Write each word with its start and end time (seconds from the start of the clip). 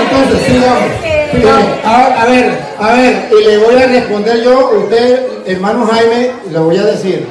Entonces, 0.02 0.46
sigamos. 0.46 0.90
sigamos. 1.32 1.84
A, 1.84 2.22
a 2.22 2.26
ver, 2.26 2.58
a 2.78 2.92
ver, 2.92 3.30
y 3.32 3.44
le 3.44 3.58
voy 3.58 3.74
a 3.74 3.86
responder 3.86 4.42
yo, 4.44 4.70
usted, 4.78 5.26
hermano 5.44 5.86
Jaime, 5.86 6.30
le 6.52 6.58
voy 6.58 6.76
a 6.76 6.84
decir. 6.84 7.26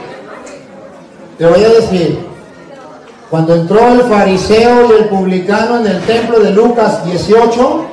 Le 1.40 1.48
voy 1.48 1.64
a 1.64 1.70
decir. 1.70 2.34
Cuando 3.30 3.56
entró 3.56 3.94
el 3.94 4.04
fariseo 4.04 4.88
y 4.88 5.02
el 5.02 5.09
publicano 5.09 5.80
en 5.80 5.88
el 5.88 6.02
templo 6.02 6.40
de 6.40 6.52
Lucas 6.52 7.04
18, 7.06 7.86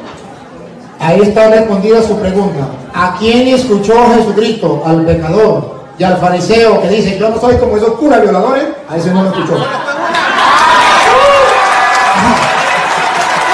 ahí 1.00 1.20
está 1.22 1.48
respondida 1.48 2.02
su 2.02 2.18
pregunta. 2.18 2.66
¿A 2.94 3.16
quién 3.18 3.48
escuchó 3.48 3.94
Jesucristo? 4.14 4.82
Al 4.84 5.04
pecador. 5.06 5.82
Y 5.98 6.04
al 6.04 6.18
fariseo 6.18 6.82
que 6.82 6.88
dice, 6.88 7.18
yo 7.18 7.30
no 7.30 7.40
soy 7.40 7.56
como 7.56 7.76
esos 7.76 7.92
curas 7.94 8.20
violadores, 8.22 8.64
a 8.88 8.96
ese 8.96 9.10
no 9.10 9.22
lo 9.22 9.30
escuchó. 9.30 9.54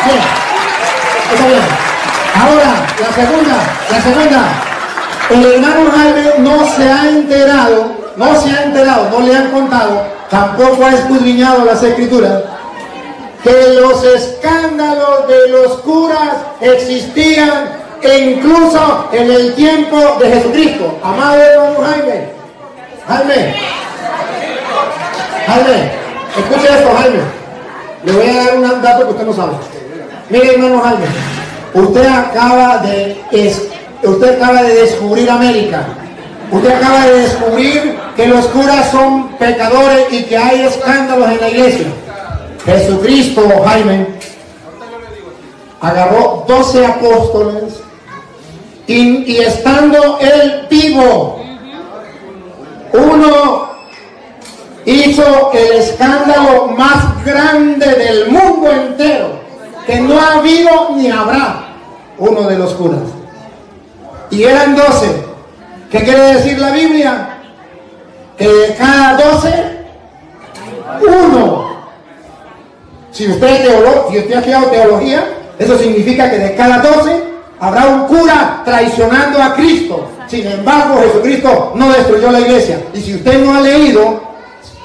Bien. 0.05 0.21
Está 1.33 1.47
bien. 1.47 1.61
Ahora, 2.35 2.87
la 3.01 3.13
segunda, 3.15 3.57
la 3.91 4.03
segunda. 4.03 4.69
El 5.31 5.45
hermano 5.45 5.91
Jaime 5.95 6.33
no 6.39 6.65
se 6.65 6.91
ha 6.91 7.09
enterado, 7.09 7.93
no 8.17 8.41
se 8.41 8.51
ha 8.51 8.63
enterado, 8.65 9.11
no 9.11 9.21
le 9.21 9.37
han 9.37 9.51
contado, 9.51 10.18
tampoco 10.31 10.85
ha 10.85 10.95
escudriñado 10.95 11.65
las 11.65 11.83
escrituras, 11.83 12.43
que 13.43 13.75
los 13.81 14.05
escándalos 14.05 15.29
de 15.29 15.49
los 15.49 15.79
curas 15.79 16.37
existían 16.61 17.79
incluso 18.17 19.09
en 19.13 19.31
el 19.31 19.55
tiempo 19.55 19.97
de 20.21 20.31
Jesucristo. 20.31 20.99
Amado 21.03 21.37
hermano 21.37 21.77
Jaime, 21.85 22.29
Jaime, 23.07 23.55
Jaime, 25.47 25.93
escuche 26.37 26.75
esto, 26.75 26.91
Jaime. 26.97 27.19
Le 28.05 28.13
voy 28.13 28.29
a 28.29 28.45
dar 28.45 28.57
un 28.57 28.83
dato 28.83 29.05
que 29.07 29.11
usted 29.11 29.27
no 29.27 29.33
sabe. 29.33 29.53
Mire, 30.31 30.55
hermano 30.55 30.81
Jaime, 30.81 31.07
usted 31.75 32.07
acaba 32.07 32.79
de 32.79 33.21
usted 34.03 34.41
acaba 34.41 34.63
de 34.63 34.75
descubrir 34.75 35.31
América. 35.31 35.83
Usted 36.51 36.71
acaba 36.71 37.07
de 37.07 37.21
descubrir 37.21 37.98
que 38.19 38.27
los 38.27 38.47
curas 38.47 38.91
son 38.91 39.29
pecadores 39.39 40.09
y 40.11 40.25
que 40.25 40.37
hay 40.37 40.63
escándalos 40.63 41.31
en 41.31 41.41
la 41.41 41.49
iglesia. 41.51 41.87
Jesucristo, 42.65 43.49
Jaime, 43.65 44.09
agarró 45.81 46.45
12 46.49 46.85
apóstoles 46.85 47.75
y, 48.89 49.37
estando 49.37 50.19
él 50.19 50.67
vivo, 50.69 51.41
uno 52.93 53.69
hizo 54.85 55.53
el 55.53 55.79
escándalo 55.79 56.75
más 56.77 57.25
grande 57.25 57.87
del 57.87 58.33
mundo 58.33 58.69
entero, 58.69 59.29
que 59.87 60.01
no 60.01 60.21
ha 60.21 60.39
habido 60.39 60.91
ni 60.97 61.09
habrá 61.09 61.69
uno 62.19 62.49
de 62.49 62.59
los 62.59 62.75
curas. 62.75 63.03
Y 64.29 64.43
eran 64.43 64.75
doce. 64.75 65.09
¿Qué 65.89 66.03
quiere 66.03 66.35
decir 66.35 66.59
la 66.59 66.73
Biblia? 66.73 67.38
Que 68.39 68.47
de 68.47 68.75
cada 68.77 69.17
doce, 69.17 69.53
uno. 71.07 71.69
Si 73.11 73.27
usted 73.27 73.49
es 73.49 73.63
teólogo, 73.63 74.09
si 74.11 74.19
usted 74.19 74.35
ha 74.35 74.39
estudiado 74.39 74.67
teología, 74.67 75.25
eso 75.59 75.77
significa 75.77 76.31
que 76.31 76.39
de 76.39 76.55
cada 76.55 76.79
doce 76.79 77.21
habrá 77.59 77.87
un 77.87 78.07
cura 78.07 78.63
traicionando 78.65 79.43
a 79.43 79.55
Cristo. 79.55 80.09
Sin 80.29 80.47
embargo, 80.47 81.01
Jesucristo 81.01 81.73
no 81.75 81.91
destruyó 81.91 82.31
la 82.31 82.41
iglesia. 82.41 82.81
Y 82.95 83.01
si 83.01 83.15
usted 83.17 83.45
no 83.45 83.57
ha 83.57 83.61
leído, 83.61 84.21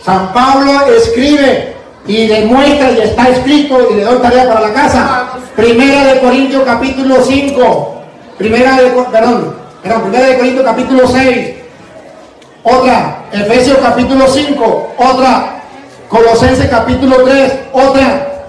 San 0.03 0.33
Pablo 0.33 0.71
escribe 0.87 1.75
y 2.07 2.27
demuestra 2.27 2.91
y 2.91 3.01
está 3.01 3.29
escrito 3.29 3.87
y 3.91 3.95
le 3.95 4.03
doy 4.03 4.17
tarea 4.17 4.47
para 4.47 4.67
la 4.67 4.73
casa. 4.73 5.27
Primera 5.55 6.05
de 6.05 6.19
Corintios 6.21 6.63
capítulo 6.63 7.21
5. 7.23 7.95
Primera 8.37 8.81
de, 8.81 8.89
perdón, 9.11 9.55
perdón, 9.83 10.01
primera 10.03 10.27
de 10.27 10.37
Corintios 10.37 10.65
capítulo 10.65 11.07
6. 11.07 11.62
Otra, 12.63 13.25
Efesios 13.31 13.77
capítulo 13.79 14.25
5. 14.27 14.93
Otra, 14.97 15.63
Colosenses 16.07 16.69
capítulo 16.69 17.23
3. 17.23 17.53
Otra, 17.73 18.45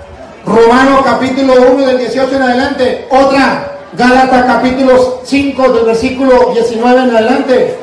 Romanos 0.47 1.01
capítulo 1.05 1.55
1 1.73 1.87
del 1.87 1.99
18 1.99 2.37
en 2.37 2.43
adelante. 2.43 3.09
Otra, 3.11 3.73
Gálatas 3.97 4.45
capítulo 4.47 5.21
5 5.25 5.69
del 5.73 5.85
versículo 5.87 6.53
19 6.53 7.03
en 7.03 7.11
adelante. 7.11 7.79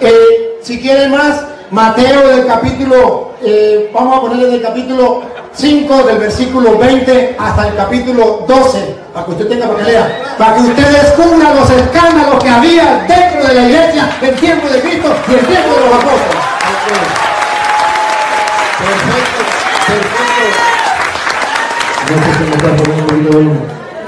Eh, 0.00 0.58
si 0.62 0.80
quiere 0.80 1.08
más, 1.08 1.44
Mateo 1.70 2.28
del 2.28 2.46
capítulo, 2.46 3.27
eh, 3.42 3.90
vamos 3.92 4.18
a 4.18 4.20
ponerle 4.20 4.46
del 4.48 4.62
capítulo 4.62 5.22
5, 5.52 6.02
del 6.04 6.18
versículo 6.18 6.78
20 6.78 7.36
hasta 7.38 7.68
el 7.68 7.76
capítulo 7.76 8.44
12, 8.48 8.96
para 9.12 9.26
que 9.26 9.32
usted 9.32 9.48
tenga 9.48 9.66
para 9.66 9.78
que 9.78 9.84
lea, 9.90 10.22
para 10.36 10.54
que 10.54 10.60
usted 10.62 10.86
descubra 10.86 11.54
los 11.54 11.70
escándalos 11.70 12.42
que 12.42 12.48
había 12.48 13.04
dentro 13.08 13.46
de 13.48 13.54
la 13.54 13.68
iglesia 13.68 14.10
del 14.20 14.34
tiempo 14.36 14.68
de 14.68 14.80
Cristo 14.80 15.14
y 15.28 15.34
el 15.34 15.46
tiempo 15.46 15.74
de 15.74 15.80
los 15.80 15.94
apóstoles. 15.94 16.36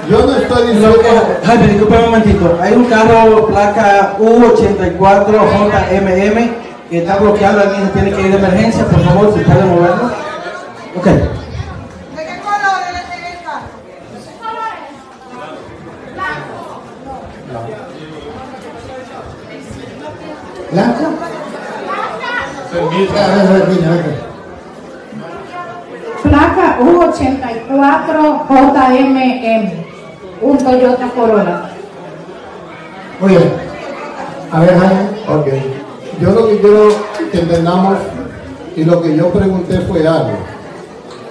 Yo 0.09 0.27
no 0.27 0.37
estoy 0.37 0.69
diciendo. 0.69 0.97
disculpe 1.67 1.97
un 1.97 2.05
momentito. 2.05 2.59
Hay 2.61 2.73
un 2.73 2.85
carro 2.87 3.47
placa 3.47 4.17
U84JMM 4.19 6.70
que 6.91 6.99
está 6.99 7.17
bloqueado. 7.17 7.61
Alguien 7.61 7.87
se 7.87 7.93
tiene 7.93 8.13
que 8.13 8.21
ir 8.21 8.31
de 8.33 8.37
emergencia. 8.37 8.85
Por 8.85 9.03
favor, 9.05 9.33
si 9.33 9.41
puede 9.41 9.65
moverlo. 9.65 10.11
Ok. 10.97 11.07
¿De 11.07 11.21
qué 12.17 12.41
color 12.43 12.83
es 12.91 12.97
el 13.15 13.23
carro? 13.45 13.71
¿Blanca? 20.73 21.09
Placa 26.23 26.79
U84JMM. 26.81 29.73
un 30.43 30.59
Toyota 30.59 31.09
Corolla. 31.09 31.71
Muy 33.21 33.31
bien. 33.31 33.53
A 34.53 34.61
ver, 34.61 34.79
Jaime. 34.79 35.09
Ok. 35.29 35.47
Yo 36.21 36.31
lo 36.31 36.49
que 36.49 36.59
quiero 36.61 36.89
que 37.33 37.41
entendamos 37.41 37.97
y 38.77 38.85
lo 38.85 39.01
que 39.03 39.17
yo 39.17 39.29
pregunté 39.31 39.81
fue 39.89 40.07
algo. 40.07 40.33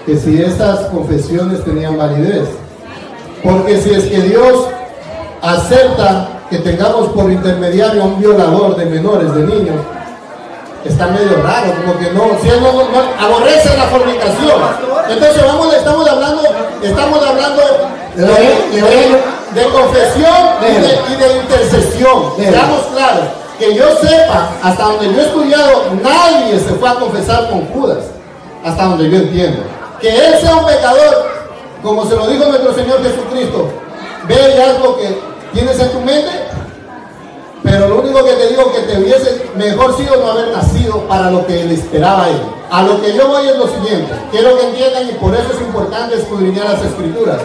Que 0.06 0.18
si 0.18 0.42
esas 0.42 0.80
confesiones 0.88 1.64
tenían 1.64 1.98
validez. 1.98 2.48
Porque 3.44 3.78
si 3.80 3.92
es 3.92 4.06
que 4.06 4.20
Dios 4.22 4.66
acepta 5.42 6.30
que 6.50 6.58
tengamos 6.60 7.10
por 7.10 7.32
intermediario 7.32 8.02
a 8.02 8.06
un 8.06 8.20
violador 8.20 8.76
de 8.76 8.86
menores, 8.86 9.34
de 9.36 9.44
niños, 9.44 9.76
está 10.84 11.08
medio 11.08 11.42
raro, 11.44 11.72
como 11.82 11.98
que 12.00 12.12
no, 12.12 12.24
si 12.42 12.50
él 12.50 12.60
no, 12.62 12.72
no- 12.74 13.26
aborrece 13.26 13.70
la 13.78 13.84
fornicación. 13.86 14.60
Entonces 15.10 15.44
vamos, 15.46 15.74
estamos 15.74 16.10
hablando, 16.10 16.42
estamos 16.82 17.26
hablando 17.26 17.62
de, 18.16 19.64
confesión 19.72 20.34
y 20.62 20.82
de, 20.82 21.14
y 21.14 21.16
de 21.18 21.38
intercesión. 21.42 22.24
Seamos 22.38 22.82
claros, 22.96 23.24
que 23.60 23.76
yo 23.76 23.86
sepa, 23.98 24.50
hasta 24.64 24.84
donde 24.84 25.14
yo 25.14 25.20
he 25.20 25.26
estudiado, 25.26 25.84
nadie 26.02 26.58
se 26.58 26.74
fue 26.76 26.90
a 26.90 26.96
confesar 26.96 27.50
con 27.50 27.66
Judas, 27.68 28.06
hasta 28.64 28.86
donde 28.86 29.10
yo 29.10 29.18
entiendo. 29.18 29.62
Que 30.00 30.10
él 30.10 30.36
sea 30.40 30.56
un 30.56 30.66
pecador, 30.66 31.30
como 31.84 32.06
se 32.06 32.16
lo 32.16 32.28
dijo 32.28 32.46
nuestro 32.46 32.74
Señor 32.74 33.04
Jesucristo, 33.04 33.70
ve 34.28 34.56
y 34.56 34.62
haz 34.62 34.80
lo 34.80 34.98
que 34.98 35.20
tienes 35.54 35.78
en 35.78 35.92
tu 35.92 36.00
mente, 36.00 36.32
pero 37.62 37.90
lo 37.90 38.00
único 38.00 38.24
que 38.24 38.32
te 38.32 38.48
digo 38.48 38.72
que 38.72 38.80
te 38.82 38.98
hubiese 38.98 39.46
mejor 39.56 39.96
sido 39.98 40.16
no 40.16 40.32
haber 40.32 40.48
nacido 40.50 41.02
para 41.10 41.30
lo 41.30 41.46
que 41.46 41.66
le 41.66 41.74
esperaba 41.74 42.24
a 42.24 42.30
él. 42.30 42.42
A 42.72 42.84
lo 42.84 43.02
que 43.02 43.14
yo 43.14 43.28
voy 43.28 43.48
es 43.48 43.58
lo 43.58 43.68
siguiente. 43.68 44.14
Quiero 44.32 44.58
que 44.58 44.68
entiendan 44.68 45.10
y 45.10 45.12
por 45.14 45.34
eso 45.34 45.52
es 45.54 45.62
importante 45.62 46.16
escudriñar 46.16 46.66
las 46.66 46.84
escrituras. 46.84 47.38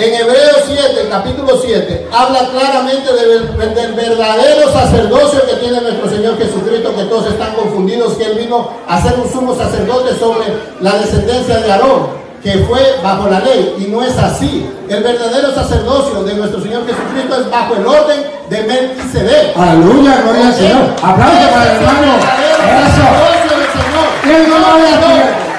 En 0.00 0.14
Hebreos 0.14 0.62
7, 0.66 1.08
capítulo 1.10 1.60
7, 1.62 2.08
habla 2.10 2.48
claramente 2.48 3.12
del, 3.12 3.74
del 3.74 3.92
verdadero 3.92 4.72
sacerdocio 4.72 5.44
que 5.44 5.56
tiene 5.56 5.78
nuestro 5.78 6.08
Señor 6.08 6.38
Jesucristo, 6.38 6.96
que 6.96 7.02
todos 7.04 7.26
están 7.26 7.54
confundidos, 7.54 8.14
que 8.14 8.24
Él 8.24 8.38
vino 8.38 8.70
a 8.88 9.02
ser 9.02 9.20
un 9.20 9.30
sumo 9.30 9.54
sacerdote 9.54 10.18
sobre 10.18 10.46
la 10.80 10.94
descendencia 10.94 11.58
de 11.58 11.70
Aarón 11.70 12.18
que 12.42 12.52
fue 12.66 12.80
bajo 13.02 13.28
la 13.28 13.40
ley 13.40 13.76
y 13.78 13.90
no 13.90 14.02
es 14.02 14.16
así. 14.16 14.66
El 14.88 15.02
verdadero 15.02 15.54
sacerdocio 15.54 16.24
de 16.24 16.32
nuestro 16.32 16.62
Señor 16.62 16.86
Jesucristo 16.86 17.38
es 17.38 17.50
bajo 17.50 17.76
el 17.76 17.86
orden 17.86 18.22
de 18.48 18.62
Melquisedec. 18.62 19.54
Aleluya, 19.54 20.22
gloria 20.22 20.46
al 20.46 20.54
Señor. 20.54 20.82
Aplauso 21.02 21.50
para 21.50 21.64
el 21.64 21.76
hermano. 21.76 22.16
Eso. 22.16 23.30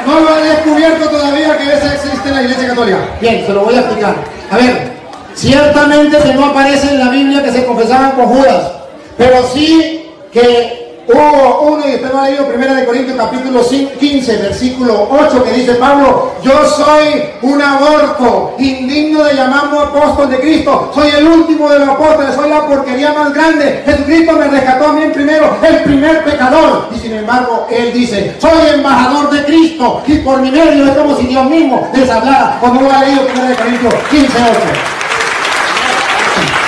No 0.06 0.20
lo 0.20 0.30
ha 0.30 0.42
descubierto, 0.42 1.10
todavía 1.10 1.58
que 1.58 1.64
eso 1.74 1.86
existe 1.94 2.30
en 2.30 2.36
la 2.36 2.42
Iglesia 2.42 2.68
Católica. 2.70 2.98
Bien, 3.20 3.46
se 3.46 3.54
lo 3.54 3.62
voy 3.62 3.76
a 3.76 3.80
explicar. 3.80 4.16
A 4.50 4.58
ver, 4.58 4.92
ciertamente 5.36 6.18
que 6.18 6.34
no 6.34 6.46
aparece 6.48 6.90
en 6.90 7.00
la 7.00 7.10
Biblia 7.10 7.44
que 7.44 7.52
se 7.52 7.66
confesaban 7.66 8.12
con 8.12 8.26
Judas, 8.26 8.72
pero 9.18 9.48
sí 9.54 10.10
que 10.32 10.91
hubo 11.08 11.62
uno, 11.62 11.88
y 11.88 11.96
usted 11.96 12.12
lo 12.12 12.20
ha 12.20 12.30
leído, 12.30 12.48
primera 12.48 12.74
de 12.74 12.86
Corintios 12.86 13.18
capítulo 13.18 13.64
5, 13.64 13.92
15, 14.00 14.38
versículo 14.38 15.08
8, 15.10 15.44
que 15.44 15.52
dice 15.52 15.76
Pablo, 15.76 16.34
yo 16.44 16.66
soy 16.66 17.24
un 17.42 17.62
aborto, 17.62 18.56
indigno 18.60 19.24
de 19.24 19.36
llamarme 19.36 19.80
apóstol 19.80 20.30
de 20.30 20.40
Cristo, 20.40 20.92
soy 20.94 21.10
el 21.18 21.28
último 21.28 21.70
de 21.70 21.80
los 21.80 21.90
apóstoles, 21.90 22.36
soy 22.36 22.50
la 22.50 22.68
porquería 22.68 23.14
más 23.14 23.34
grande, 23.34 23.84
Jesucristo 23.86 24.34
me 24.34 24.48
rescató 24.48 24.88
a 24.88 24.94
mí 24.94 25.02
primero, 25.14 25.58
el 25.62 25.84
primer 25.84 26.24
pecador, 26.24 26.90
y 26.96 27.00
sin 27.00 27.14
embargo 27.14 27.68
él 27.70 27.92
dice, 27.94 28.36
soy 28.40 28.70
embajador 28.76 29.30
de 29.32 29.44
Cristo, 29.46 30.04
y 30.08 30.18
por 30.20 30.42
mi 30.42 30.52
medio 30.52 30.86
es 30.86 30.92
como 30.98 31.18
si 31.18 31.26
Dios 31.26 31.46
mismo 31.50 31.90
les 31.94 32.10
hablara, 32.10 32.58
como 32.60 32.82
lo 32.82 32.92
ha 32.92 33.04
leído 33.04 33.26
primera 33.26 33.50
de 33.50 33.56
Corintios 33.56 33.94
15, 34.10 34.28
8. 34.28 34.60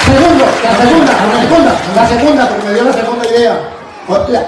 Segundo, 0.05 0.45
la 0.63 0.75
segunda, 0.77 1.13
la 1.13 1.41
segunda, 1.41 1.79
la 1.95 2.07
segunda, 2.07 2.49
porque 2.49 2.67
me 2.67 2.73
dio 2.73 2.83
la 2.83 2.93
segunda 2.93 3.25
idea. 3.29 3.82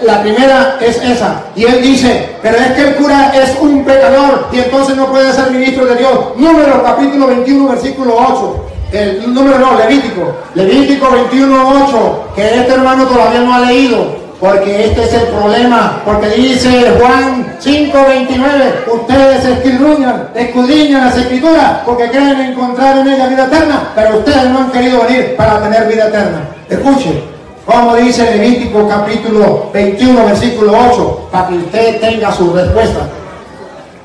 La, 0.01 0.21
primera 0.21 0.77
es 0.81 0.97
esa. 0.97 1.43
Y 1.55 1.63
él 1.63 1.81
dice, 1.81 2.35
pero 2.41 2.57
es 2.57 2.71
que 2.73 2.81
el 2.81 2.95
cura 2.95 3.31
es 3.33 3.57
un 3.61 3.85
pecador 3.85 4.47
y 4.51 4.59
entonces 4.59 4.97
no 4.97 5.07
puede 5.07 5.31
ser 5.31 5.51
ministro 5.51 5.85
de 5.85 5.95
Dios. 5.95 6.11
Número 6.35 6.83
capítulo 6.83 7.27
21, 7.27 7.69
versículo 7.69 8.15
8. 8.17 8.65
El 8.91 9.33
número 9.33 9.57
no, 9.57 9.77
Levítico. 9.77 10.35
Levítico 10.55 11.09
21, 11.09 11.85
8. 11.87 12.23
Que 12.35 12.59
este 12.59 12.73
hermano 12.73 13.05
todavía 13.05 13.41
no 13.41 13.53
ha 13.53 13.61
leído. 13.61 14.25
Porque 14.39 14.85
este 14.85 15.03
es 15.03 15.13
el 15.13 15.27
problema. 15.27 16.01
Porque 16.03 16.29
dice 16.29 16.93
Juan 16.99 17.57
5:29, 17.61 18.93
ustedes 18.93 19.45
escudriñan, 19.45 20.29
escudriñan 20.35 21.05
las 21.05 21.17
escrituras 21.17 21.79
porque 21.85 22.09
creen 22.09 22.41
encontrar 22.41 22.97
en 22.97 23.07
ella 23.07 23.27
vida 23.27 23.45
eterna, 23.45 23.91
pero 23.95 24.17
ustedes 24.19 24.49
no 24.49 24.59
han 24.59 24.71
querido 24.71 25.01
venir 25.03 25.35
para 25.37 25.61
tener 25.61 25.87
vida 25.87 26.09
eterna. 26.09 26.49
Escuche, 26.69 27.34
como 27.65 27.95
dice 27.95 28.37
Levítico 28.37 28.87
capítulo 28.87 29.69
21, 29.73 30.25
versículo 30.25 30.73
8, 30.91 31.29
para 31.31 31.47
que 31.47 31.55
usted 31.55 31.99
tenga 31.99 32.31
su 32.31 32.53
respuesta. 32.53 33.07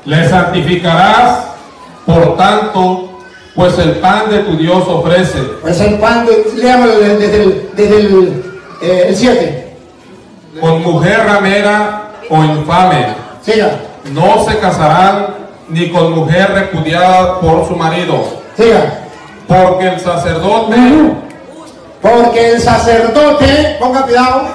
Le 0.05 0.27
santificarás, 0.27 1.45
por 2.05 2.35
tanto, 2.37 3.19
pues 3.55 3.77
el 3.77 3.91
pan 3.97 4.29
de 4.29 4.39
tu 4.39 4.57
Dios 4.57 4.83
ofrece. 4.87 5.39
Pues 5.61 5.79
el 5.79 5.99
pan, 5.99 6.25
de, 6.25 6.43
léamelo 6.55 6.99
desde, 6.99 7.17
desde 7.17 7.43
el, 7.43 7.69
desde 7.75 7.99
el, 7.99 8.43
eh, 8.81 9.05
el 9.09 9.15
7. 9.15 9.77
Con 10.59 10.81
mujer 10.81 11.23
ramera 11.25 12.11
o 12.29 12.43
infame, 12.43 13.15
Siga, 13.43 13.71
no 14.13 14.43
se 14.43 14.57
casarán 14.59 15.27
ni 15.69 15.89
con 15.89 16.13
mujer 16.13 16.51
repudiada 16.51 17.39
por 17.39 17.67
su 17.67 17.75
marido, 17.75 18.23
siga. 18.55 18.99
porque 19.47 19.87
el 19.87 19.99
sacerdote 19.99 20.75
Porque 22.01 22.53
el 22.53 22.61
sacerdote, 22.61 23.77
ponga 23.79 24.01
cuidado, 24.03 24.47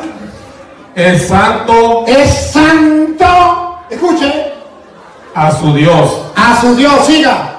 es 0.94 1.28
santo 1.28 2.04
es 2.06 2.50
santo, 2.52 3.78
escuche, 3.90 4.52
a 5.34 5.50
su 5.52 5.72
Dios. 5.74 6.22
a 6.34 6.60
su 6.60 6.74
Dios, 6.74 7.06
siga. 7.06 7.52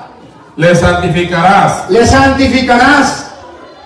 Le 0.56 0.76
santificarás, 0.76 1.90
Le 1.90 2.06
santificarás, 2.06 3.32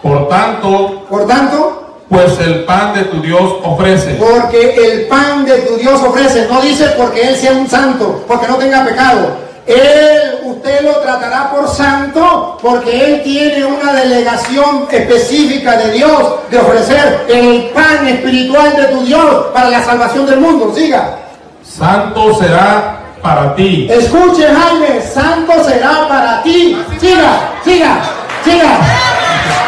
por 0.01 0.29
tanto, 0.29 1.05
por 1.09 1.27
tanto, 1.27 1.97
pues 2.09 2.39
el 2.39 2.63
pan 2.63 2.93
de 2.93 3.03
tu 3.03 3.21
Dios 3.21 3.55
ofrece. 3.63 4.15
porque 4.15 4.75
el 4.75 5.07
pan 5.07 5.45
de 5.45 5.59
tu 5.59 5.75
Dios 5.77 6.01
ofrece. 6.01 6.47
No 6.49 6.61
dice 6.61 6.85
porque 6.97 7.27
Él 7.29 7.35
sea 7.35 7.51
un 7.51 7.69
santo, 7.69 8.23
porque 8.27 8.47
no 8.47 8.55
tenga 8.55 8.83
pecado. 8.85 9.37
Él, 9.73 10.39
usted 10.43 10.81
lo 10.81 10.97
tratará 10.99 11.51
por 11.51 11.67
santo 11.67 12.57
porque 12.61 13.05
Él 13.05 13.23
tiene 13.23 13.65
una 13.65 13.93
delegación 13.93 14.87
específica 14.91 15.77
de 15.77 15.91
Dios 15.91 16.35
de 16.49 16.59
ofrecer 16.59 17.25
el 17.29 17.69
pan 17.69 18.07
espiritual 18.07 18.75
de 18.75 18.85
tu 18.85 19.03
Dios 19.03 19.47
para 19.53 19.69
la 19.69 19.83
salvación 19.83 20.25
del 20.25 20.39
mundo. 20.39 20.73
Siga. 20.75 21.17
Santo 21.63 22.35
será 22.35 22.99
para 23.21 23.55
ti. 23.55 23.87
Escuche 23.89 24.47
Jaime, 24.47 25.01
santo 25.01 25.63
será 25.63 26.07
para 26.07 26.43
ti. 26.43 26.77
Siga, 26.99 27.51
siga, 27.63 28.01
siga, 28.43 28.77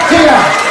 siga. 0.09 0.62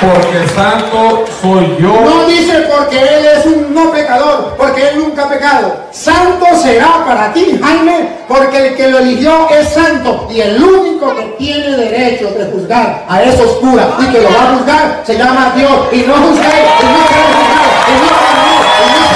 Porque 0.00 0.46
santo 0.54 1.24
soy 1.40 1.76
yo. 1.80 1.88
No 1.88 2.26
dice 2.26 2.68
porque 2.70 2.98
Él 2.98 3.26
es 3.34 3.46
un 3.46 3.74
no 3.74 3.90
pecador, 3.90 4.54
porque 4.58 4.88
Él 4.88 4.98
nunca 4.98 5.24
ha 5.24 5.28
pecado. 5.28 5.74
Santo 5.90 6.44
será 6.62 7.04
para 7.06 7.32
ti, 7.32 7.58
Jaime, 7.62 8.10
porque 8.28 8.68
el 8.68 8.76
que 8.76 8.88
lo 8.88 8.98
eligió 8.98 9.48
es 9.48 9.68
santo. 9.70 10.28
Y 10.30 10.40
el 10.40 10.62
único 10.62 11.14
que 11.16 11.22
tiene 11.38 11.76
derecho 11.76 12.30
de 12.30 12.44
juzgar 12.52 13.06
a 13.08 13.22
esos 13.22 13.52
curas 13.56 13.86
y 14.00 14.06
que 14.12 14.20
lo 14.20 14.28
va 14.34 14.42
a 14.42 14.56
juzgar 14.56 15.02
se 15.06 15.16
llama 15.16 15.52
Dios. 15.56 15.72
Y 15.92 16.02
no 16.02 16.14
juzgar, 16.14 16.52
y 16.52 16.84
no 16.84 17.08
será 17.08 17.24
juzgado, 17.32 17.70
y 17.88 17.92
no 18.00 18.26
y 18.76 18.90
no 18.90 19.06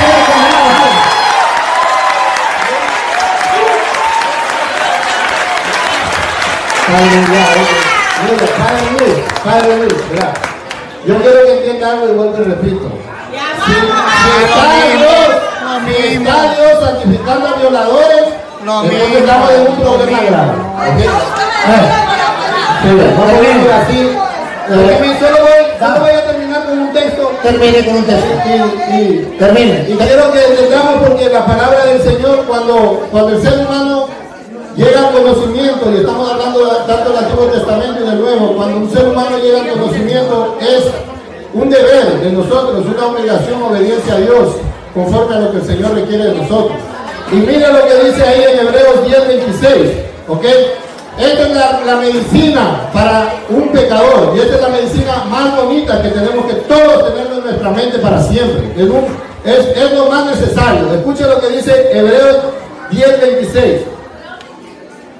Mira, 8.22 8.46
Padre 8.58 8.90
Luis, 8.98 9.18
Padre 9.44 9.76
Luis. 9.76 10.59
Yo 11.06 11.16
quiero 11.16 11.44
que 11.44 11.56
entienda 11.58 11.90
algo 11.92 12.08
y 12.08 12.12
vuelvo 12.12 12.36
y 12.38 12.44
repito. 12.44 12.90
Si, 13.64 13.72
si 13.72 13.76
está 14.44 14.64
Dios, 14.96 15.28
si 15.86 15.94
está 16.14 16.36
Dios 16.54 16.84
santificando 16.84 17.48
a 17.48 17.52
violadores, 17.54 18.24
entonces 18.60 19.16
estamos 19.16 19.50
en 19.50 19.60
un 19.60 19.76
problema 19.76 20.20
grave. 20.20 20.52
¿ok? 20.52 21.00
Vamos 23.18 23.70
a 23.70 23.82
así. 23.82 24.16
Déjeme, 24.68 25.18
Solo 25.18 25.36
voy, 25.40 25.64
solo 25.78 26.00
voy 26.00 26.10
a 26.10 26.24
terminar 26.26 26.64
con 26.64 26.78
un 26.78 26.92
texto. 26.92 27.32
Termine 27.42 27.84
con 27.84 27.96
un 27.96 28.04
texto. 28.04 28.28
Y, 28.46 28.94
y, 28.94 29.36
Termine. 29.38 29.86
y 29.88 29.96
quiero 29.96 30.32
que 30.32 30.44
entendamos 30.44 31.08
porque 31.08 31.28
la 31.28 31.44
palabra 31.44 31.86
del 31.86 32.02
Señor, 32.02 32.44
cuando, 32.46 33.08
cuando 33.10 33.36
el 33.36 33.42
ser 33.42 33.58
humano 33.66 34.06
llega 34.76 35.08
al 35.08 35.12
conocimiento, 35.12 35.90
y 35.90 35.96
estamos 35.96 36.30
tanto 36.86 37.10
del 37.10 37.24
Antiguo 37.24 37.46
Testamento 37.46 38.00
y 38.00 38.08
del 38.08 38.20
Nuevo, 38.20 38.56
cuando 38.56 38.76
un 38.78 38.90
ser 38.90 39.08
humano 39.08 39.38
llega 39.38 39.62
al 39.62 39.70
conocimiento 39.70 40.58
es 40.60 40.84
un 41.52 41.68
deber 41.68 42.20
de 42.20 42.32
nosotros, 42.32 42.84
una 42.86 43.06
obligación, 43.06 43.62
obediencia 43.62 44.14
a 44.14 44.18
Dios, 44.18 44.54
conforme 44.94 45.34
a 45.36 45.40
lo 45.40 45.52
que 45.52 45.58
el 45.58 45.66
Señor 45.66 45.94
requiere 45.94 46.24
de 46.24 46.34
nosotros. 46.34 46.78
Y 47.32 47.36
mira 47.36 47.70
lo 47.70 47.86
que 47.86 47.94
dice 48.04 48.22
ahí 48.22 48.42
en 48.42 48.66
Hebreos 48.66 49.06
10, 49.06 49.28
26, 49.28 49.90
¿ok? 50.28 50.44
Esta 51.18 51.42
es 51.42 51.84
la, 51.86 51.96
medicina 51.96 52.88
para 52.94 53.34
un 53.50 53.68
pecador. 53.68 54.32
Y 54.34 54.40
esta 54.40 54.56
es 54.56 54.62
la 54.62 54.68
medicina 54.68 55.24
más 55.28 55.54
bonita 55.56 56.00
que 56.02 56.08
tenemos 56.08 56.46
que 56.46 56.54
todos 56.54 57.12
tenerlo 57.12 57.38
en 57.38 57.44
nuestra 57.44 57.70
mente 57.70 57.98
para 57.98 58.22
siempre. 58.22 58.72
Es, 59.44 59.92
lo 59.92 60.06
más 60.06 60.26
necesario. 60.26 60.92
Escuche 60.94 61.26
lo 61.26 61.40
que 61.40 61.48
dice 61.48 61.90
Hebreos 61.92 62.36
10:26. 62.90 63.99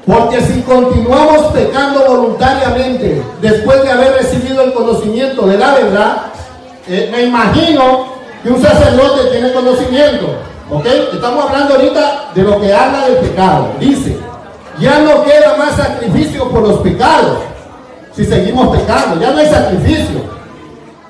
Porque 0.07 0.41
si 0.41 0.63
continuamos 0.63 1.53
pecando 1.53 2.05
voluntariamente 2.07 3.23
después 3.41 3.83
de 3.83 3.91
haber 3.91 4.15
recibido 4.15 4.63
el 4.63 4.73
conocimiento 4.73 5.47
de 5.47 5.59
la 5.59 5.75
verdad, 5.75 6.17
eh, 6.89 7.09
me 7.13 7.23
imagino 7.23 8.07
que 8.43 8.51
un 8.51 8.63
sacerdote 8.63 9.31
tiene 9.31 9.53
conocimiento. 9.53 10.29
¿Ok? 10.71 10.87
Estamos 11.15 11.47
hablando 11.47 11.75
ahorita 11.75 12.31
de 12.35 12.43
lo 12.43 12.61
que 12.61 12.73
habla 12.73 13.09
del 13.09 13.17
pecado. 13.17 13.69
Dice, 13.79 14.19
ya 14.79 15.01
no 15.01 15.23
queda 15.25 15.57
más 15.59 15.77
sacrificio 15.77 16.49
por 16.49 16.63
los 16.63 16.81
pecados. 16.81 17.39
Si 18.15 18.25
seguimos 18.25 18.77
pecando, 18.77 19.21
ya 19.21 19.31
no 19.31 19.39
hay 19.39 19.49
sacrificio 19.49 20.41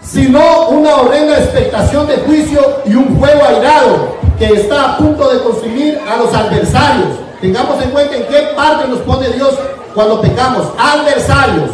sino 0.03 0.69
una 0.71 0.97
horrenda 0.97 1.39
expectación 1.39 2.07
de 2.07 2.17
juicio 2.17 2.61
y 2.87 2.95
un 2.95 3.19
fuego 3.19 3.45
airado 3.45 4.17
que 4.39 4.47
está 4.47 4.93
a 4.93 4.99
punto 4.99 5.33
de 5.33 5.43
consumir 5.43 6.01
a 6.09 6.17
los 6.17 6.33
adversarios. 6.35 7.09
Tengamos 7.41 7.83
en 7.83 7.91
cuenta 7.91 8.17
en 8.17 8.27
qué 8.27 8.53
parte 8.55 8.87
nos 8.89 9.01
pone 9.01 9.29
Dios 9.31 9.55
cuando 9.95 10.21
pecamos. 10.21 10.69
Adversarios. 10.79 11.71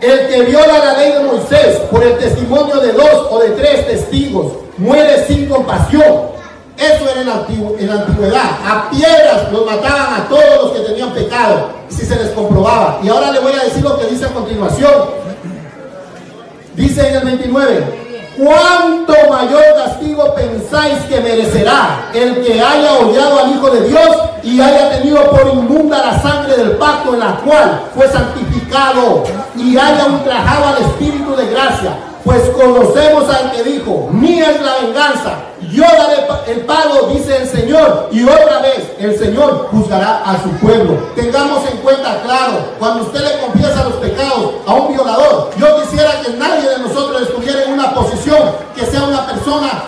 El 0.00 0.28
que 0.28 0.42
viola 0.42 0.78
la 0.78 0.98
ley 0.98 1.12
de 1.12 1.20
Moisés 1.20 1.78
por 1.90 2.02
el 2.04 2.16
testimonio 2.18 2.76
de 2.76 2.92
dos 2.92 3.26
o 3.30 3.40
de 3.40 3.50
tres 3.50 3.86
testigos 3.86 4.52
muere 4.76 5.26
sin 5.26 5.48
compasión. 5.48 6.38
Eso 6.76 7.10
era 7.10 7.20
en 7.22 7.26
la, 7.26 7.94
antigüedad. 7.94 8.50
A 8.64 8.88
piedras 8.90 9.50
los 9.50 9.66
mataban 9.66 10.20
a 10.20 10.28
todos 10.28 10.62
los 10.62 10.72
que 10.72 10.80
tenían 10.80 11.12
pecado, 11.12 11.70
si 11.88 12.06
se 12.06 12.14
les 12.14 12.30
comprobaba. 12.30 13.00
Y 13.02 13.08
ahora 13.08 13.32
le 13.32 13.40
voy 13.40 13.52
a 13.52 13.64
decir 13.64 13.82
lo 13.82 13.98
que 13.98 14.06
dice 14.06 14.26
a 14.26 14.28
continuación. 14.28 14.92
Dice 16.76 17.08
en 17.08 17.16
el 17.16 17.24
29, 17.24 18.07
¿cuánto 18.38 19.12
mayor 19.28 19.62
castigo 19.74 20.34
pensáis 20.34 20.98
que 21.08 21.20
merecerá 21.20 22.10
el 22.14 22.44
que 22.44 22.62
haya 22.62 22.92
odiado 22.94 23.40
al 23.40 23.50
Hijo 23.50 23.70
de 23.70 23.88
Dios 23.88 24.16
y 24.44 24.60
haya 24.60 24.90
tenido 24.90 25.30
por 25.30 25.46
inmunda 25.48 25.98
la 25.98 26.22
sangre 26.22 26.56
del 26.56 26.72
pacto 26.72 27.14
en 27.14 27.20
la 27.20 27.40
cual 27.44 27.82
fue 27.94 28.08
santificado 28.08 29.24
y 29.56 29.76
haya 29.76 30.06
ultrajado 30.06 30.68
al 30.68 30.82
Espíritu 30.82 31.34
de 31.34 31.48
gracia? 31.48 31.96
Pues 32.24 32.42
conocemos 32.50 33.24
al 33.30 33.52
que 33.52 33.62
dijo, 33.62 34.08
mía 34.12 34.50
es 34.50 34.60
la 34.60 34.74
venganza, 34.86 35.38
yo 35.72 35.82
daré 35.82 36.52
el 36.52 36.60
pago, 36.60 37.08
dice 37.12 37.36
el 37.36 37.48
Señor. 37.48 38.08
Y 38.12 38.22
otra 38.24 38.60
vez, 38.60 38.92
el 38.98 39.18
Señor 39.18 39.68
juzgará 39.70 40.22
a 40.24 40.42
su 40.42 40.50
pueblo. 40.64 40.94
Tengamos 41.14 41.68
en 41.70 41.78
cuenta, 41.78 42.22
claro, 42.22 42.74
cuando 42.78 43.04
usted 43.04 43.20
le 43.20 43.40
confiesa 43.40 43.84
los 43.84 43.94
pecados 43.94 44.52
a 44.66 44.74
un 44.74 44.94
violador, 44.94 45.17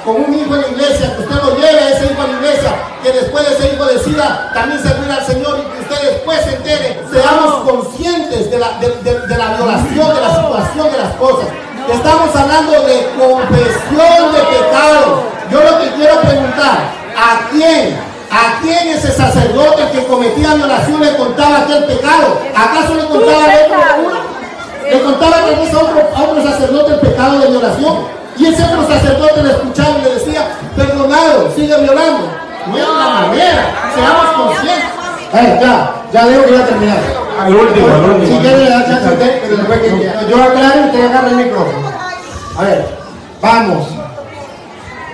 con 0.04 0.16
un 0.16 0.34
hijo 0.34 0.54
en 0.54 0.62
la 0.62 0.68
iglesia, 0.68 1.14
que 1.16 1.22
usted 1.22 1.36
lo 1.42 1.56
lleve 1.56 1.78
a 1.80 1.90
ese 1.90 2.04
hijo 2.12 2.22
a 2.22 2.26
la 2.26 2.32
iglesia, 2.32 2.72
que 3.02 3.12
después 3.12 3.48
de 3.48 3.54
ese 3.56 3.74
hijo 3.74 3.84
decida 3.86 4.50
también 4.54 4.82
servir 4.82 5.10
al 5.10 5.26
Señor 5.26 5.58
y 5.58 5.62
que 5.72 5.80
usted 5.80 6.10
después 6.12 6.40
se 6.44 6.54
entere. 6.56 7.02
Seamos 7.12 7.54
conscientes 7.70 8.50
de 8.50 8.58
la, 8.58 8.78
de- 8.78 8.96
de- 9.02 9.26
de 9.26 9.36
la 9.36 9.54
violación, 9.54 10.14
de 10.14 10.20
la 10.20 10.34
situación 10.36 10.92
de 10.92 10.98
las 10.98 11.14
cosas. 11.16 11.46
Estamos 11.92 12.34
hablando 12.36 12.72
de 12.72 13.08
confesión 13.18 14.32
de 14.32 14.40
pecados. 14.40 15.20
Yo 15.50 15.60
lo 15.60 15.78
que 15.80 15.90
quiero 15.96 16.20
preguntar, 16.20 16.78
¿a 17.16 17.50
quién? 17.50 17.98
¿A 18.30 18.60
quién 18.62 18.88
ese 18.88 19.10
sacerdote 19.12 19.90
que 19.90 20.06
cometía 20.06 20.54
violación 20.54 21.00
le 21.00 21.16
contaba 21.16 21.58
aquel 21.62 21.84
pecado? 21.84 22.38
¿Acaso 22.54 22.94
le 22.94 23.04
contaba 23.06 23.44
a 23.44 23.48
otro? 23.66 23.76
Le 24.88 25.02
contaba 25.02 25.36
tal 25.36 25.56
vez 25.56 25.74
a 25.74 25.78
otro, 25.78 26.08
a 26.16 26.22
otro 26.22 26.42
sacerdote 26.42 26.94
el 26.94 27.00
pecado 27.00 27.38
de 27.40 27.46
violación. 27.48 28.19
Y 28.40 28.46
ese 28.46 28.64
otro 28.64 28.88
sacerdote 28.88 29.42
le 29.42 29.50
escuchaba 29.50 29.98
y 29.98 30.02
le 30.02 30.14
decía, 30.14 30.48
perdonado, 30.74 31.52
sigue 31.54 31.76
violando. 31.78 32.26
No 32.68 32.76
es 32.78 32.88
la 32.88 33.10
manera, 33.20 33.92
seamos 33.94 34.26
conscientes. 34.34 34.84
Eh, 35.34 35.58
ya, 35.60 35.94
ya 36.10 36.26
digo 36.26 36.44
que 36.46 36.52
ya 36.52 36.66
terminar. 36.66 36.98
Al 37.38 37.54
último, 37.54 37.86
al 37.86 38.04
último. 38.04 38.26
Si 38.26 38.42
quiere 38.42 38.64
le 38.64 38.70
da 38.70 38.86
chance 38.86 39.08
a 39.08 39.12
usted, 39.12 39.42
pero 39.42 39.56
después 39.58 39.80
que 39.80 40.30
yo 40.30 40.42
aclaro, 40.42 40.80
usted 40.86 41.04
agarra 41.04 41.28
el 41.28 41.36
micrófono. 41.36 41.92
A 42.56 42.62
ver, 42.62 42.88
vamos. 43.42 43.88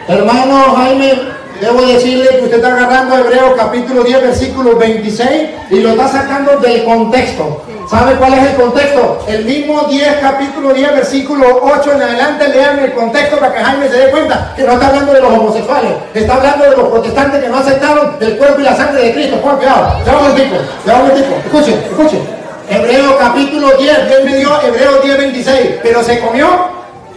Hermano 0.06 0.76
Jaime, 0.76 1.22
debo 1.60 1.82
decirle 1.82 2.28
que 2.28 2.44
usted 2.44 2.56
está 2.58 2.76
agarrando 2.76 3.18
Hebreos 3.18 3.54
capítulo 3.56 4.04
10, 4.04 4.22
versículo 4.22 4.76
26 4.76 5.50
y 5.70 5.80
lo 5.80 5.90
está 5.90 6.08
sacando 6.08 6.58
del 6.58 6.84
contexto. 6.84 7.64
¿Sabe 7.88 8.16
cuál 8.16 8.34
es 8.34 8.50
el 8.50 8.56
contexto? 8.56 9.24
El 9.28 9.44
mismo 9.44 9.82
10, 9.84 10.16
capítulo 10.20 10.74
10, 10.74 10.92
versículo 10.92 11.60
8 11.62 11.92
en 11.92 12.02
adelante, 12.02 12.48
lean 12.48 12.78
el 12.80 12.92
contexto 12.92 13.38
para 13.38 13.54
que 13.54 13.62
Jaime 13.62 13.88
se 13.88 13.96
dé 13.96 14.10
cuenta 14.10 14.52
que 14.56 14.64
no 14.64 14.72
está 14.72 14.88
hablando 14.88 15.12
de 15.12 15.20
los 15.20 15.32
homosexuales, 15.32 15.92
está 16.12 16.34
hablando 16.34 16.64
de 16.64 16.76
los 16.76 16.88
protestantes 16.88 17.42
que 17.44 17.48
no 17.48 17.58
aceptaron 17.58 18.16
el 18.20 18.36
cuerpo 18.38 18.60
y 18.60 18.64
la 18.64 18.76
sangre 18.76 19.02
de 19.04 19.12
Cristo. 19.14 19.36
Pongan 19.40 19.56
cuidado, 19.58 20.00
ya 20.04 20.16
un 20.16 20.22
momentico, 20.22 20.56
ya 20.84 20.94
un 20.94 21.00
momentico. 21.02 21.34
Escuchen, 21.44 21.84
escuchen. 21.88 22.20
Hebreo 22.68 23.16
capítulo 23.18 23.68
10, 23.76 24.08
Dios 24.08 24.24
me 24.24 24.36
dio 24.36 24.60
Hebreo 24.62 25.00
10, 25.02 25.18
26, 25.18 25.58
pero 25.80 26.02
se 26.02 26.18
comió 26.18 26.48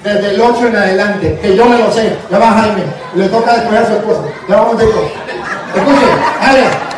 desde 0.03 0.35
el 0.35 0.39
8 0.39 0.67
en 0.67 0.75
adelante, 0.75 1.39
que 1.41 1.55
yo 1.55 1.65
me 1.65 1.79
lo 1.79 1.91
sé. 1.91 2.15
Ya 2.29 2.37
va 2.37 2.51
Jaime, 2.51 2.83
le 3.15 3.27
toca 3.29 3.53
despedir 3.53 3.79
a 3.79 3.87
su 3.87 3.93
esposa. 3.93 4.21
Ya 4.47 4.55
va 4.57 4.61
un 4.61 4.67
momentico. 4.73 5.01
Escuchen, 5.75 6.09
dale. 6.41 6.89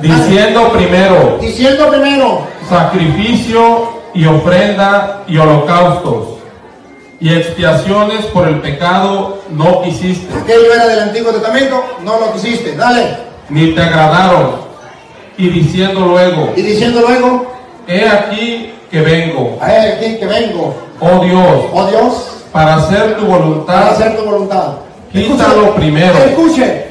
Diciendo 0.00 0.72
primero, 0.72 1.38
Diciendo 1.40 1.88
primero, 1.88 2.46
sacrificio 2.68 3.88
y 4.14 4.26
ofrenda 4.26 5.22
y 5.26 5.38
holocaustos 5.38 6.38
y 7.20 7.34
expiaciones 7.34 8.26
por 8.26 8.46
el 8.46 8.60
pecado 8.60 9.38
no 9.50 9.82
quisiste, 9.82 10.32
aquello 10.36 10.72
era 10.72 10.86
del 10.86 11.00
Antiguo 11.00 11.32
Testamento, 11.32 11.82
no 12.04 12.20
lo 12.20 12.32
quisiste. 12.32 12.76
Dale. 12.76 13.16
ni 13.50 13.72
te 13.72 13.80
agradaron, 13.80 14.68
y 15.36 15.48
diciendo 15.48 16.00
luego, 16.00 16.52
Y 16.56 16.62
diciendo 16.62 17.00
luego, 17.00 17.52
he 17.86 18.08
aquí 18.08 18.72
que 18.90 19.00
vengo, 19.00 19.58
él 19.62 19.92
aquí 19.92 20.18
que 20.18 20.26
vengo, 20.26 20.74
oh 21.00 21.24
Dios, 21.24 21.64
oh 21.72 21.86
Dios, 21.86 22.44
para 22.52 22.76
hacer 22.76 23.16
tu 23.16 23.26
para 23.26 23.38
voluntad, 23.38 23.88
hacer 23.90 24.16
tu 24.16 24.24
voluntad. 24.24 24.72
Quítalo 25.12 25.62
Escuche, 25.62 25.80
primero. 25.80 26.18
Escuche, 26.18 26.86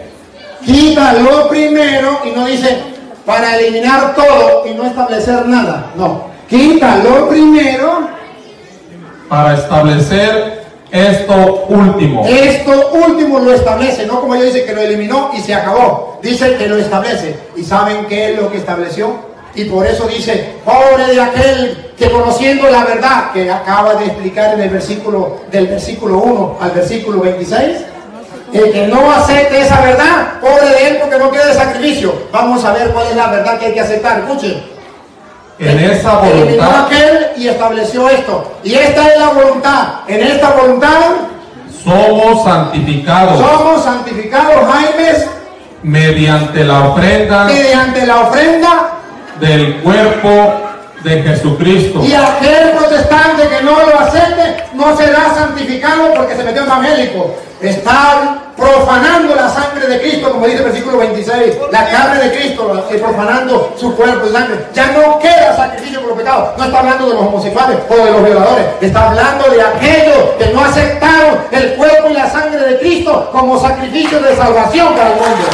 quítalo 0.66 1.48
primero 1.50 2.20
y 2.26 2.32
no 2.32 2.46
dice 2.46 2.97
para 3.28 3.60
eliminar 3.60 4.16
todo 4.16 4.66
y 4.66 4.74
no 4.74 4.86
establecer 4.86 5.46
nada. 5.48 5.92
No, 5.98 6.28
quítalo 6.50 7.28
primero, 7.28 8.08
para 9.28 9.56
establecer 9.56 10.64
esto 10.90 11.66
último. 11.68 12.26
esto 12.26 12.92
último 12.94 13.40
lo 13.40 13.54
establece, 13.54 14.06
no 14.06 14.22
como 14.22 14.38
yo 14.38 14.44
dice 14.44 14.64
que 14.64 14.74
lo 14.74 14.82
eliminó 14.82 15.32
y 15.38 15.42
se 15.42 15.54
acabó. 15.54 16.20
Dice 16.24 16.56
que 16.56 16.68
lo 16.68 16.78
establece. 16.78 17.38
¿Y 17.58 17.64
saben 17.64 18.06
qué 18.06 18.32
es 18.32 18.42
lo 18.42 18.50
que 18.50 18.60
estableció? 18.60 19.28
Y 19.54 19.66
por 19.66 19.86
eso 19.86 20.08
dice, 20.08 20.56
pobre 20.64 21.14
de 21.14 21.22
aquel 21.22 21.92
que 21.98 22.10
conociendo 22.10 22.70
la 22.70 22.86
verdad 22.86 23.32
que 23.34 23.52
acaba 23.52 23.96
de 23.96 24.06
explicar 24.06 24.54
en 24.54 24.62
el 24.62 24.70
versículo 24.70 25.42
del 25.52 25.68
versículo 25.68 26.20
1 26.20 26.58
al 26.62 26.72
versículo 26.72 27.20
26, 27.20 27.78
el 28.60 28.72
que 28.72 28.88
no 28.88 29.12
acepte 29.12 29.62
esa 29.62 29.82
verdad, 29.82 30.40
pobre 30.42 30.70
de 30.70 30.88
él 30.88 30.98
porque 31.02 31.18
no 31.18 31.32
quede 31.32 31.54
sacrificio. 31.54 32.14
Vamos 32.32 32.64
a 32.66 32.72
ver 32.74 32.90
cuál 32.90 33.08
es 33.08 33.16
la 33.16 33.28
verdad 33.28 33.58
que 33.58 33.68
hay 33.68 33.74
que 33.74 33.82
aceptar. 33.82 34.20
Escuchen. 34.20 34.78
En 35.60 35.80
esa 35.80 36.18
voluntad 36.20 36.86
aquel 36.86 37.32
y 37.36 37.48
estableció 37.48 38.08
esto. 38.10 38.54
Y 38.64 38.76
esta 38.76 39.08
es 39.08 39.20
la 39.20 39.30
voluntad. 39.30 39.88
En 40.08 40.22
esta 40.22 40.52
voluntad 40.52 41.02
somos 41.88 42.44
santificados 42.44 43.40
somos 43.40 43.84
santificados, 43.84 44.56
Jaimes, 44.70 45.26
mediante 45.84 46.66
la 46.66 46.90
ofrenda 46.90 47.46
mediante 47.46 48.06
la 48.06 48.22
ofrenda 48.22 48.90
del 49.40 49.82
cuerpo 49.82 50.62
de 51.04 51.24
Jesucristo. 51.24 52.04
y 52.04 52.14
aquel 52.14 52.72
protestante 52.72 53.48
que 53.48 53.64
no 53.64 53.80
lo 53.86 54.00
acepte 54.00 54.27
no 54.78 54.96
será 54.96 55.34
santificado 55.34 56.14
porque 56.14 56.36
se 56.36 56.44
metió 56.44 56.64
evangélico. 56.64 57.36
Está 57.60 58.44
profanando 58.56 59.36
la 59.36 59.50
sangre 59.50 59.88
de 59.88 60.00
Cristo, 60.00 60.32
como 60.32 60.46
dice 60.46 60.60
el 60.60 60.66
versículo 60.66 60.98
26, 61.00 61.56
la 61.72 61.90
carne 61.90 62.24
de 62.24 62.38
Cristo, 62.38 62.88
eh, 62.90 63.00
profanando 63.00 63.74
su 63.78 63.96
cuerpo 63.96 64.28
y 64.28 64.32
sangre. 64.32 64.66
Ya 64.74 64.92
no 64.92 65.18
queda 65.20 65.56
sacrificio 65.56 66.00
por 66.02 66.10
los 66.10 66.18
pecados. 66.20 66.50
No 66.58 66.66
está 66.66 66.80
hablando 66.80 67.08
de 67.08 67.14
los 67.16 67.24
homosexuales 67.24 67.78
o 67.90 67.96
de 67.96 68.12
los 68.12 68.24
violadores. 68.24 68.66
Está 68.80 69.10
hablando 69.10 69.50
de 69.50 69.62
aquellos 69.62 70.18
que 70.38 70.54
no 70.54 70.64
aceptaron 70.64 71.40
el 71.52 71.74
cuerpo 71.74 72.10
y 72.10 72.14
la 72.14 72.30
sangre 72.30 72.60
de 72.60 72.80
Cristo 72.80 73.30
como 73.32 73.60
sacrificio 73.60 74.20
de 74.22 74.36
salvación 74.36 74.94
para 74.96 75.10
el 75.10 75.16
mundo. 75.16 75.48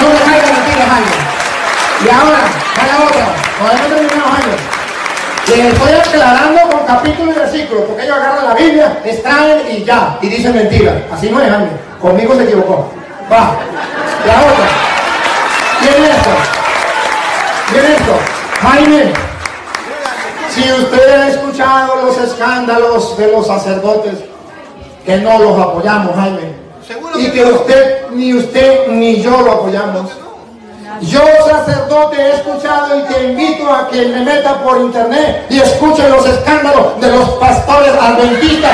No 0.00 0.08
me 0.08 0.20
caigan 0.20 0.60
mentiras, 0.60 0.88
Jaime. 0.88 1.32
Y 2.04 2.08
ahora, 2.08 2.38
a 2.80 2.86
la 2.86 3.04
otra, 3.04 3.26
no 3.60 3.94
terminamos 3.94 4.38
años. 4.38 4.81
Les 5.48 5.72
estoy 5.72 5.92
aclarando 5.92 6.60
con 6.70 6.86
capítulo 6.86 7.32
y 7.32 7.34
versículo, 7.34 7.84
porque 7.84 8.04
ellos 8.04 8.16
agarran 8.16 8.44
la 8.44 8.54
Biblia, 8.54 9.00
extraen 9.04 9.62
y 9.70 9.84
ya, 9.84 10.18
y 10.22 10.28
dicen 10.28 10.54
mentira. 10.54 11.02
Así 11.12 11.28
no 11.30 11.40
es, 11.40 11.50
Jaime. 11.50 11.70
Conmigo 12.00 12.34
se 12.36 12.44
equivocó. 12.44 12.88
Va. 13.30 13.56
La 14.26 14.40
otra. 14.40 14.66
Miren 15.80 16.04
esto. 16.04 16.30
Miren 17.72 17.92
esto. 17.92 18.18
Jaime, 18.62 19.12
Si 20.48 20.72
usted 20.72 21.10
ha 21.10 21.28
escuchado 21.28 22.04
los 22.04 22.18
escándalos 22.18 23.16
de 23.18 23.32
los 23.32 23.46
sacerdotes, 23.46 24.14
que 25.04 25.16
no 25.16 25.38
los 25.38 25.58
apoyamos, 25.58 26.14
Jaime. 26.14 26.62
Y 27.16 27.30
que 27.30 27.44
usted, 27.44 28.10
ni 28.12 28.34
usted 28.34 28.86
ni 28.88 29.20
yo 29.20 29.40
lo 29.42 29.52
apoyamos. 29.52 30.21
Yo, 31.02 31.20
sacerdote, 31.48 32.16
he 32.16 32.36
escuchado 32.36 32.98
y 32.98 33.02
te 33.12 33.24
invito 33.24 33.74
a 33.74 33.88
que 33.88 34.06
me 34.06 34.20
meta 34.20 34.62
por 34.62 34.78
internet 34.78 35.46
y 35.50 35.58
escuche 35.58 36.08
los 36.08 36.24
escándalos 36.24 37.00
de 37.00 37.08
los 37.08 37.28
pastores 37.30 37.92
adventistas 38.00 38.70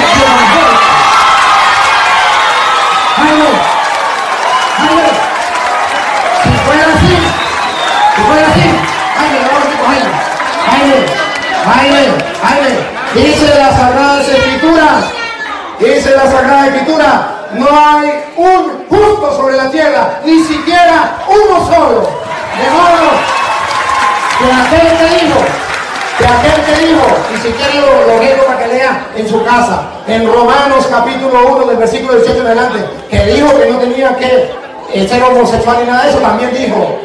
si 6.43 6.51
fuera 6.65 6.85
así, 6.95 7.17
si 8.15 8.23
fuera 8.23 8.49
así, 8.49 8.69
Jaime, 10.71 11.07
Jaime, 11.65 12.03
Jaime, 12.43 12.73
dice 13.15 13.59
las 13.59 13.77
Sagradas 13.77 14.29
Escrituras, 14.29 15.05
dice 15.81 16.11
la 16.15 16.31
Sagrada 16.31 16.67
Escritura, 16.67 17.39
no 17.53 17.67
hay 17.67 18.25
un 18.37 18.87
justo 18.89 19.37
sobre 19.37 19.57
la 19.57 19.71
tierra, 19.71 20.21
ni 20.25 20.43
siquiera 20.45 21.19
uno 21.29 21.67
solo. 21.67 22.18
Modo 22.67 23.39
que 24.39 24.45
aquel 24.53 24.99
que 24.99 25.25
dijo, 25.25 25.41
que 26.19 26.27
aquel 26.27 26.65
que 26.65 26.87
dijo, 26.87 27.07
y 27.33 27.37
si 27.39 27.53
quiere 27.53 27.81
lo, 27.81 28.37
lo 28.37 28.47
para 28.47 28.59
que 28.59 28.69
lea 28.69 29.07
en 29.17 29.29
su 29.29 29.45
casa, 29.45 29.83
en 30.07 30.27
Romanos 30.27 30.87
capítulo 30.91 31.57
1 31.57 31.67
del 31.67 31.77
versículo 31.77 32.15
18 32.15 32.41
en 32.41 32.47
adelante, 32.47 32.85
que 33.09 33.27
dijo 33.27 33.59
que 33.59 33.71
no 33.71 33.79
tenía 33.79 34.17
que 34.17 34.51
eh, 34.93 35.09
ser 35.09 35.23
homosexual 35.23 35.79
ni 35.81 35.91
nada 35.91 36.05
de 36.05 36.11
eso, 36.11 36.19
también 36.19 36.53
dijo 36.53 36.99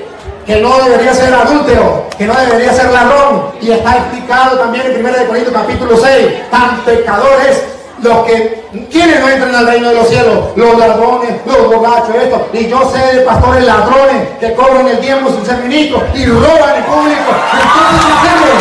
que 0.45 0.57
no 0.57 0.77
debería 0.83 1.13
ser 1.13 1.33
adúltero, 1.33 2.07
que 2.17 2.25
no 2.25 2.33
debería 2.33 2.73
ser 2.73 2.91
ladrón, 2.91 3.51
y 3.61 3.71
está 3.71 3.97
explicado 3.97 4.57
también 4.57 4.87
en 4.87 5.05
1 5.05 5.17
de 5.17 5.27
Corintios 5.27 5.53
capítulo 5.53 5.97
6, 5.97 6.49
tan 6.49 6.81
pecadores 6.81 7.72
los 8.03 8.25
que 8.25 8.63
quienes 8.91 9.19
no 9.19 9.29
entran 9.29 9.55
al 9.55 9.65
reino 9.65 9.89
de 9.89 9.95
los 9.95 10.07
cielos, 10.09 10.49
los 10.55 10.77
ladrones, 10.77 11.31
los 11.45 11.67
borrachos, 11.67 12.15
esto. 12.15 12.49
Y 12.53 12.67
yo 12.67 12.91
sé 12.91 13.17
de 13.17 13.21
pastores 13.21 13.63
ladrones 13.63 14.27
que 14.39 14.53
cobran 14.53 14.87
el 14.87 14.99
tiempo 14.99 15.29
sin 15.29 15.45
ser 15.45 15.57
ministros 15.59 16.03
y 16.13 16.25
roban 16.25 16.75
en 16.75 16.83
público. 16.83 17.31
Entonces, 17.53 18.03
¿qué 18.03 18.19
hacemos? 18.19 18.59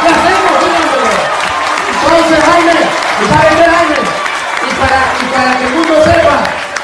¿qué 0.00 0.08
hacemos? 0.12 0.56
Entonces, 1.88 2.44
Jaime, 2.44 2.76
¿y 3.16 3.26
sabe 3.32 3.48
qué, 3.56 3.64
Jaime? 3.64 3.98
Y 4.60 4.74
para, 4.76 5.00
y 5.16 5.26
para 5.32 5.58
que 5.58 5.64
el 5.64 5.72
mundo 5.74 5.94
sepa, 6.04 6.36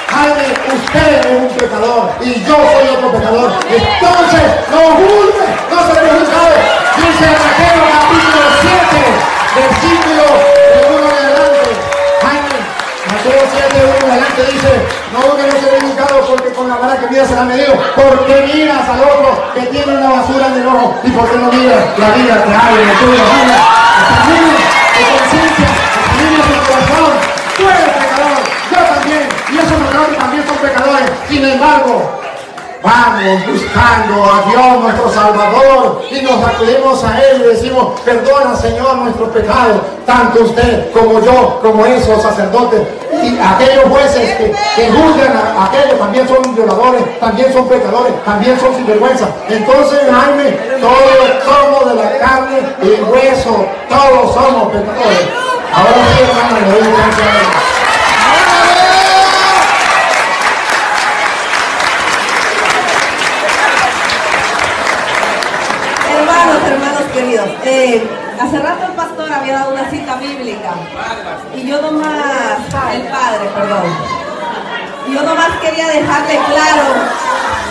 Jaime, 0.08 0.46
usted 0.72 1.20
es 1.20 1.26
un 1.26 1.49
pecador 1.49 2.11
y 2.20 2.44
yo 2.44 2.56
soy 2.56 2.88
otro 2.96 3.12
pecador. 3.12 3.52
Entonces, 3.68 4.42
no 4.70 4.80
juzgue, 4.96 5.46
no 5.70 5.78
se 5.87 6.00
juzgado. 6.00 6.56
Dice 6.96 7.26
Mateo 7.26 7.82
capítulo 7.92 8.49
7, 8.62 9.12
versículo 9.56 10.51
1 14.42 14.50
en 14.50 14.50
adelante 14.50 14.52
dice, 14.52 14.72
no 15.12 15.37
que 15.37 15.42
no 15.42 15.52
se 15.52 15.70
ve 15.70 15.82
porque 16.28 16.52
con 16.52 16.68
la 16.68 16.76
vara 16.76 16.96
que 16.99 17.06
mira 17.08 17.26
será 17.26 17.44
medido. 17.44 17.75
porque 17.94 18.50
miras 18.52 18.88
al 18.88 19.00
otro 19.00 19.52
que 19.54 19.61
tiene 19.66 19.96
una 19.96 20.11
basura 20.11 20.46
en 20.49 20.54
el 20.54 20.66
ojo? 20.66 21.00
¿Y 21.04 21.11
por 21.11 21.30
qué 21.30 21.37
no 21.37 21.52
miras 21.52 21.99
la 21.99 22.11
vida 22.11 22.44
que 22.44 22.50
hay 22.50 22.82
en 22.82 22.88
el 22.88 22.99
tuyo, 22.99 23.22
tu 24.92 25.04
conciencia, 25.18 25.68
examina 26.02 26.42
tu 26.42 26.54
corazón. 26.66 27.12
Tú 27.56 27.62
eres 27.68 27.88
pecador, 27.92 28.42
yo 28.70 28.94
también, 28.94 29.28
y 29.52 29.58
esos 29.58 29.78
pecadores 29.87 30.18
también 30.18 30.44
son 30.46 30.56
pecadores. 30.56 31.11
Sin 31.28 31.44
embargo, 31.44 32.21
vamos 32.82 33.46
buscando 33.46 34.24
a 34.24 34.50
Dios 34.50 34.82
nuestro 34.82 35.12
Salvador 35.12 36.02
y 36.10 36.20
nos 36.22 36.44
acudimos 36.44 37.04
a 37.04 37.18
Él 37.22 37.42
y 37.42 37.48
decimos, 37.48 38.00
perdona 38.04 38.56
Señor 38.56 38.96
nuestros 38.96 39.28
pecados, 39.30 39.80
tanto 40.06 40.42
usted 40.42 40.92
como 40.92 41.20
yo, 41.20 41.60
como 41.62 41.86
esos 41.86 42.22
sacerdotes 42.22 42.83
y 43.22 43.38
aquellos 43.38 43.85
jueces 43.88 44.37
que, 44.37 44.90
juzgan 44.90 45.33
a 45.37 45.66
aquellos 45.66 45.98
también 45.98 46.26
son 46.28 46.54
violadores, 46.54 47.20
también 47.20 47.52
son 47.52 47.68
pecadores, 47.68 48.24
también 48.24 48.59
son 48.59 48.74
sinvergüenza. 48.74 49.28
Entonces, 49.48 50.00
Jaime, 50.11 50.50
todos 50.80 51.44
somos 51.44 51.88
de 51.88 52.02
la 52.02 52.18
carne 52.18 52.59
y 52.83 53.00
hueso, 53.02 53.66
todos 53.88 54.35
somos 54.35 54.72
pecadores. 54.72 55.28
Ahora 55.74 55.92
sí, 55.92 56.22
hermano, 56.22 56.61
le 56.61 56.72
doy 56.72 56.92
gracias 56.92 57.26
a 57.26 57.40
Él. 57.40 57.72
Hermanos, 66.18 66.62
hermanos 66.66 67.02
queridos, 67.12 67.48
eh, 67.64 68.02
hace 68.42 68.59
rato 68.59 68.87
el 68.87 68.92
pastor 68.92 69.33
había 69.33 69.55
dado 69.55 69.72
una 69.72 69.88
cita 69.90 70.16
bíblica 70.16 70.72
y 71.55 71.66
yo 71.66 71.81
nomás, 71.81 72.59
el 72.92 73.02
padre, 73.02 73.48
perdón, 73.55 73.85
y 75.09 75.14
yo 75.14 75.22
nomás 75.22 75.50
quería 75.61 75.88
dejarle 75.88 76.38
claro 76.46 76.83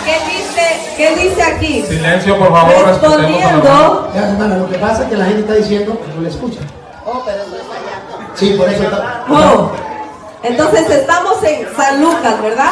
qué 0.04 0.18
dice, 0.30 0.94
qué 0.96 1.16
dice 1.16 1.42
aquí. 1.42 1.82
Silencio, 1.82 2.38
por 2.38 2.50
favor, 2.50 2.86
Respondiendo, 2.86 4.10
Ya, 4.14 4.28
hermano, 4.28 4.56
lo 4.56 4.70
que 4.70 4.78
pasa 4.78 5.02
es 5.02 5.08
que 5.08 5.16
la 5.16 5.26
gente 5.26 5.40
está 5.42 5.54
diciendo 5.54 5.98
que 6.00 6.14
no 6.14 6.22
le 6.22 6.28
escucha. 6.28 6.60
Sí, 8.34 8.54
por 8.56 8.68
eso 8.68 8.84
está. 8.84 9.24
oh, 9.28 9.70
entonces 10.42 10.90
estamos 10.90 11.42
en 11.44 11.66
San 11.76 12.00
Lucas, 12.02 12.42
¿verdad? 12.42 12.70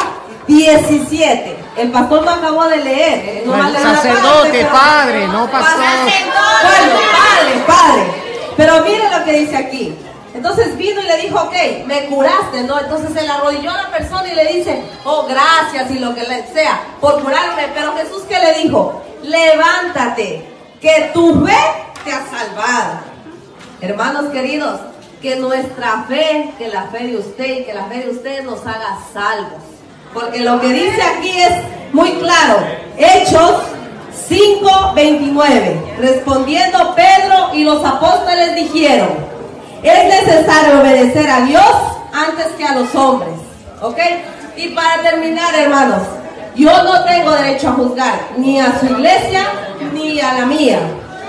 17. 0.51 1.57
El 1.77 1.91
pastor 1.91 2.23
lo 2.23 2.29
acabó 2.29 2.67
de 2.67 2.77
leer. 2.77 3.43
No 3.45 3.53
Bueno, 3.53 3.69
la 3.69 3.79
sacerdote, 3.79 4.65
parte, 4.65 4.65
padre, 4.65 5.27
no 5.27 5.49
pastor. 5.49 5.79
Bueno, 5.79 6.95
padre, 7.11 7.63
padre. 7.65 8.03
Pero 8.57 8.83
mire 8.83 9.09
lo 9.09 9.23
que 9.23 9.31
dice 9.31 9.55
aquí. 9.55 9.95
Entonces 10.33 10.77
vino 10.77 11.01
y 11.01 11.07
le 11.07 11.17
dijo, 11.17 11.39
ok, 11.41 11.53
me 11.85 12.05
curaste, 12.05 12.63
¿no? 12.63 12.79
Entonces 12.79 13.13
se 13.13 13.21
le 13.21 13.29
arrodilló 13.29 13.71
a 13.71 13.83
la 13.83 13.91
persona 13.91 14.31
y 14.31 14.35
le 14.35 14.53
dice, 14.53 14.81
oh, 15.03 15.25
gracias 15.27 15.91
y 15.91 15.99
lo 15.99 16.13
que 16.15 16.25
sea 16.53 16.81
por 16.99 17.21
curarme. 17.21 17.69
Pero 17.73 17.95
Jesús, 17.97 18.23
¿qué 18.27 18.39
le 18.39 18.63
dijo? 18.63 19.01
Levántate, 19.23 20.49
que 20.81 21.11
tu 21.13 21.45
fe 21.45 21.57
te 22.03 22.11
ha 22.11 22.25
salvado. 22.25 22.99
Hermanos 23.81 24.31
queridos, 24.31 24.79
que 25.21 25.35
nuestra 25.35 26.05
fe, 26.07 26.53
que 26.57 26.67
la 26.69 26.83
fe 26.83 27.07
de 27.07 27.17
usted 27.17 27.59
y 27.59 27.63
que 27.65 27.73
la 27.73 27.85
fe 27.85 27.99
de 27.99 28.09
ustedes 28.09 28.43
nos 28.43 28.61
haga 28.61 28.97
salvos. 29.13 29.70
Porque 30.13 30.39
lo 30.39 30.59
que 30.59 30.67
dice 30.67 31.01
aquí 31.01 31.41
es 31.41 31.53
muy 31.93 32.11
claro. 32.13 32.59
Hechos 32.97 33.53
5:29. 34.29 35.97
Respondiendo 35.99 36.95
Pedro 36.95 37.49
y 37.53 37.63
los 37.63 37.83
apóstoles 37.83 38.55
dijeron, 38.55 39.09
es 39.83 40.05
necesario 40.05 40.81
obedecer 40.81 41.29
a 41.29 41.41
Dios 41.41 41.71
antes 42.13 42.47
que 42.57 42.65
a 42.65 42.75
los 42.75 42.93
hombres. 42.95 43.33
¿Ok? 43.81 43.97
Y 44.57 44.69
para 44.69 45.01
terminar, 45.01 45.55
hermanos, 45.55 46.03
yo 46.55 46.83
no 46.83 47.03
tengo 47.05 47.31
derecho 47.31 47.69
a 47.69 47.73
juzgar 47.73 48.19
ni 48.37 48.59
a 48.59 48.79
su 48.79 48.85
iglesia 48.87 49.43
ni 49.93 50.19
a 50.19 50.33
la 50.33 50.45
mía. 50.45 50.79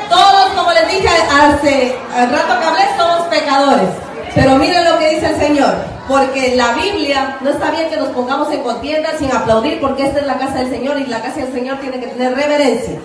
Todos, 0.09 0.51
como 0.57 0.73
les 0.73 0.89
dije 0.89 1.09
hace 1.09 1.97
al 2.15 2.31
rato 2.31 2.61
que 2.61 2.67
hablé, 2.67 2.83
somos 2.99 3.29
pecadores. 3.29 3.89
Pero 4.35 4.57
miren 4.57 4.85
lo 4.85 4.99
que 4.99 5.15
dice 5.15 5.27
el 5.27 5.39
Señor. 5.39 5.75
Porque 6.09 6.57
la 6.57 6.73
Biblia 6.73 7.37
no 7.41 7.51
está 7.51 7.71
bien 7.71 7.89
que 7.89 7.97
nos 7.97 8.09
pongamos 8.09 8.51
en 8.53 8.63
contienda 8.63 9.11
sin 9.19 9.31
aplaudir, 9.31 9.81
porque 9.81 10.05
esta 10.05 10.21
es 10.21 10.27
la 10.27 10.39
casa 10.39 10.59
del 10.59 10.71
Señor 10.71 10.99
y 10.99 11.07
la 11.07 11.21
casa 11.21 11.41
del 11.41 11.53
Señor 11.53 11.79
tiene 11.79 12.01
que 12.01 12.09
tener 12.09 12.35
reverencia. 12.35 12.99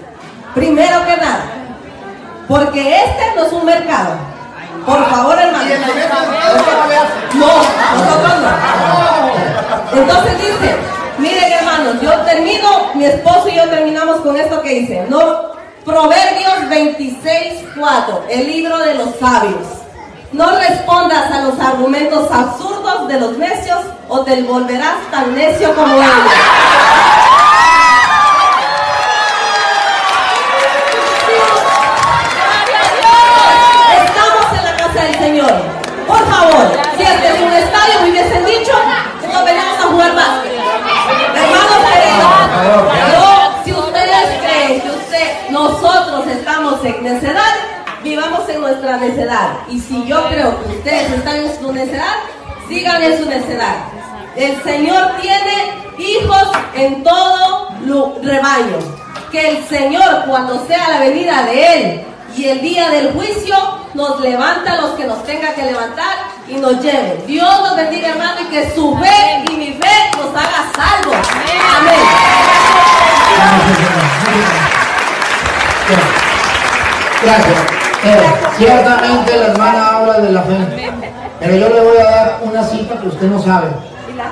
Primero 0.56 1.06
que 1.06 1.18
nada, 1.18 1.46
porque 2.48 2.96
este 2.96 3.36
no 3.36 3.46
es 3.46 3.54
un 3.54 3.66
mercado. 3.66 4.16
Por 4.86 5.06
favor, 5.10 5.38
hermano. 5.38 5.66
No, 7.36 7.48
nosotros 7.98 8.34
no. 8.42 10.00
Entonces 10.00 10.38
dice, 10.40 10.76
miren 11.18 11.52
hermanos, 11.52 12.02
yo 12.02 12.12
termino, 12.22 12.94
mi 12.96 13.06
esposo 13.06 13.50
y 13.50 13.56
yo 13.56 13.70
terminamos 13.70 14.22
con 14.22 14.38
esto 14.38 14.62
que 14.62 14.70
dice, 14.80 15.06
no, 15.10 15.58
Proverbios 15.86 16.68
26, 16.70 17.66
4, 17.78 18.26
el 18.30 18.48
libro 18.48 18.78
de 18.80 18.96
los 18.96 19.16
sabios. 19.20 19.87
No 20.32 20.58
respondas 20.58 21.32
a 21.32 21.42
los 21.42 21.60
argumentos 21.60 22.30
absurdos 22.32 23.08
de 23.08 23.20
los 23.20 23.38
necios 23.38 23.80
o 24.10 24.22
te 24.22 24.42
volverás 24.44 24.96
tan 25.10 25.34
necio 25.34 25.74
como 25.74 25.96
ellos. 25.96 26.34
El 54.38 54.62
Señor 54.64 55.14
tiene 55.20 55.74
hijos 55.98 56.48
en 56.76 57.04
todo 57.04 57.70
rebaño. 58.22 58.78
Que 59.32 59.50
el 59.50 59.68
Señor, 59.68 60.26
cuando 60.28 60.64
sea 60.68 60.90
la 60.90 61.00
venida 61.00 61.42
de 61.42 61.74
Él, 61.74 62.06
y 62.36 62.46
el 62.46 62.62
día 62.62 62.92
del 62.92 63.14
juicio 63.14 63.56
nos 63.96 64.20
levanta 64.20 64.74
a 64.74 64.82
los 64.82 64.92
que 64.92 65.06
nos 65.06 65.24
tenga 65.24 65.56
que 65.56 65.64
levantar 65.64 66.14
y 66.48 66.54
nos 66.54 66.80
lleve. 66.84 67.24
Dios 67.26 67.62
nos 67.62 67.76
bendiga, 67.76 68.10
hermano, 68.10 68.42
y 68.42 68.46
que 68.46 68.72
su 68.76 68.96
fe 68.98 69.44
y 69.50 69.56
mi 69.56 69.74
fe 69.74 70.12
nos 70.18 70.30
haga 70.30 70.72
salvos. 70.76 71.28
Amén. 71.78 71.96
Gracias. 77.24 77.58
Eh, 78.04 78.34
ciertamente 78.60 79.36
la 79.36 79.48
hermana 79.48 79.88
habla 79.88 80.20
de 80.20 80.32
la 80.32 80.44
fe. 80.44 80.92
Pero 81.40 81.56
yo 81.56 81.70
le 81.70 81.82
voy 81.82 81.98
a 81.98 82.04
dar 82.04 82.40
una 82.44 82.64
cita 82.64 83.00
que 83.00 83.08
usted 83.08 83.28
no 83.28 83.42
sabe. 83.42 83.87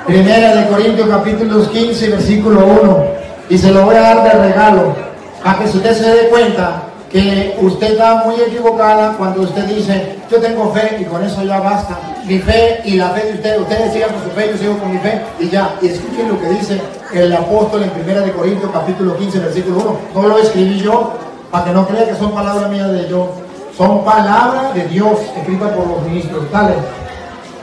Primera 0.06 0.54
de 0.54 0.68
Corintios 0.68 1.08
capítulo 1.08 1.68
15, 1.68 2.10
versículo 2.10 2.64
1. 2.64 3.04
Y 3.50 3.58
se 3.58 3.72
lo 3.72 3.84
voy 3.84 3.96
a 3.96 4.02
dar 4.02 4.22
de 4.22 4.48
regalo. 4.48 4.94
Para 5.42 5.58
que 5.58 5.64
usted 5.64 5.92
se 5.94 6.08
dé 6.08 6.28
cuenta 6.28 6.84
que 7.10 7.58
usted 7.60 7.92
está 7.92 8.22
muy 8.24 8.36
equivocada 8.36 9.16
cuando 9.18 9.42
usted 9.42 9.64
dice, 9.64 10.18
yo 10.30 10.38
tengo 10.38 10.72
fe 10.72 10.98
y 11.00 11.04
con 11.06 11.24
eso 11.24 11.42
ya 11.42 11.58
basta. 11.58 11.98
Mi 12.24 12.38
fe 12.38 12.82
y 12.84 12.94
la 12.94 13.10
fe 13.10 13.26
de 13.26 13.32
ustedes, 13.32 13.60
ustedes 13.60 13.92
sigan 13.92 14.10
con 14.10 14.22
su 14.22 14.30
fe, 14.30 14.48
yo 14.52 14.56
sigo 14.56 14.78
con 14.78 14.92
mi 14.92 14.98
fe 14.98 15.22
y 15.40 15.48
ya. 15.48 15.74
Y 15.82 15.88
escuchen 15.88 16.28
lo 16.28 16.40
que 16.40 16.50
dice 16.50 16.80
el 17.12 17.32
apóstol 17.32 17.82
en 17.82 17.90
Primera 17.90 18.20
de 18.20 18.30
Corintios 18.30 18.70
capítulo 18.72 19.16
15, 19.16 19.40
versículo 19.40 19.98
1. 20.14 20.22
No 20.22 20.28
lo 20.28 20.38
escribí 20.38 20.78
yo, 20.78 21.14
para 21.50 21.64
que 21.64 21.72
no 21.72 21.84
crea 21.84 22.06
que 22.06 22.14
son 22.14 22.30
palabras 22.32 22.70
mías 22.70 22.92
de 22.92 23.08
yo. 23.08 23.32
Son 23.76 24.04
palabras 24.04 24.72
de 24.72 24.84
Dios 24.84 25.18
escritas 25.36 25.72
por 25.72 25.88
los 25.88 26.02
ministros. 26.02 26.44
Dale. 26.52 26.74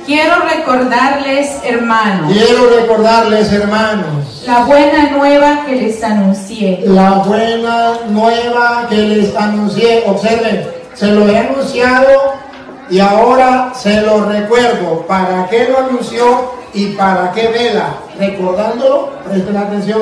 Quiero 0.06 0.36
recordarles, 0.42 1.60
hermanos, 1.64 2.32
Quiero 2.34 2.70
recordarles, 2.78 3.52
hermanos, 3.54 4.44
la 4.46 4.60
buena 4.66 5.12
nueva 5.12 5.64
que 5.66 5.76
les 5.76 6.04
anuncié. 6.04 6.82
la 6.86 7.12
buena 7.20 7.94
nueva 8.10 8.86
que 8.90 8.98
les 8.98 9.36
anuncié. 9.36 10.04
Observen, 10.06 10.68
se 10.94 11.08
lo 11.08 11.28
he 11.30 11.38
anunciado 11.38 12.08
y 12.90 13.00
ahora 13.00 13.72
se 13.74 14.02
lo 14.02 14.26
recuerdo. 14.26 15.06
¿Para 15.08 15.48
qué 15.50 15.70
lo 15.70 15.80
anunció 15.80 16.52
y 16.74 16.88
para 16.88 17.32
qué 17.32 17.48
vela? 17.48 17.94
Recordándolo, 18.20 19.12
presten 19.26 19.56
atención. 19.56 20.02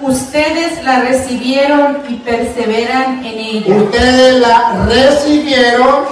Ustedes 0.00 0.82
la 0.84 1.00
recibieron 1.00 1.98
y 2.08 2.14
perseveran 2.16 3.24
en 3.24 3.38
ella. 3.38 3.74
Ustedes 3.76 4.40
la 4.40 4.84
recibieron 4.86 6.04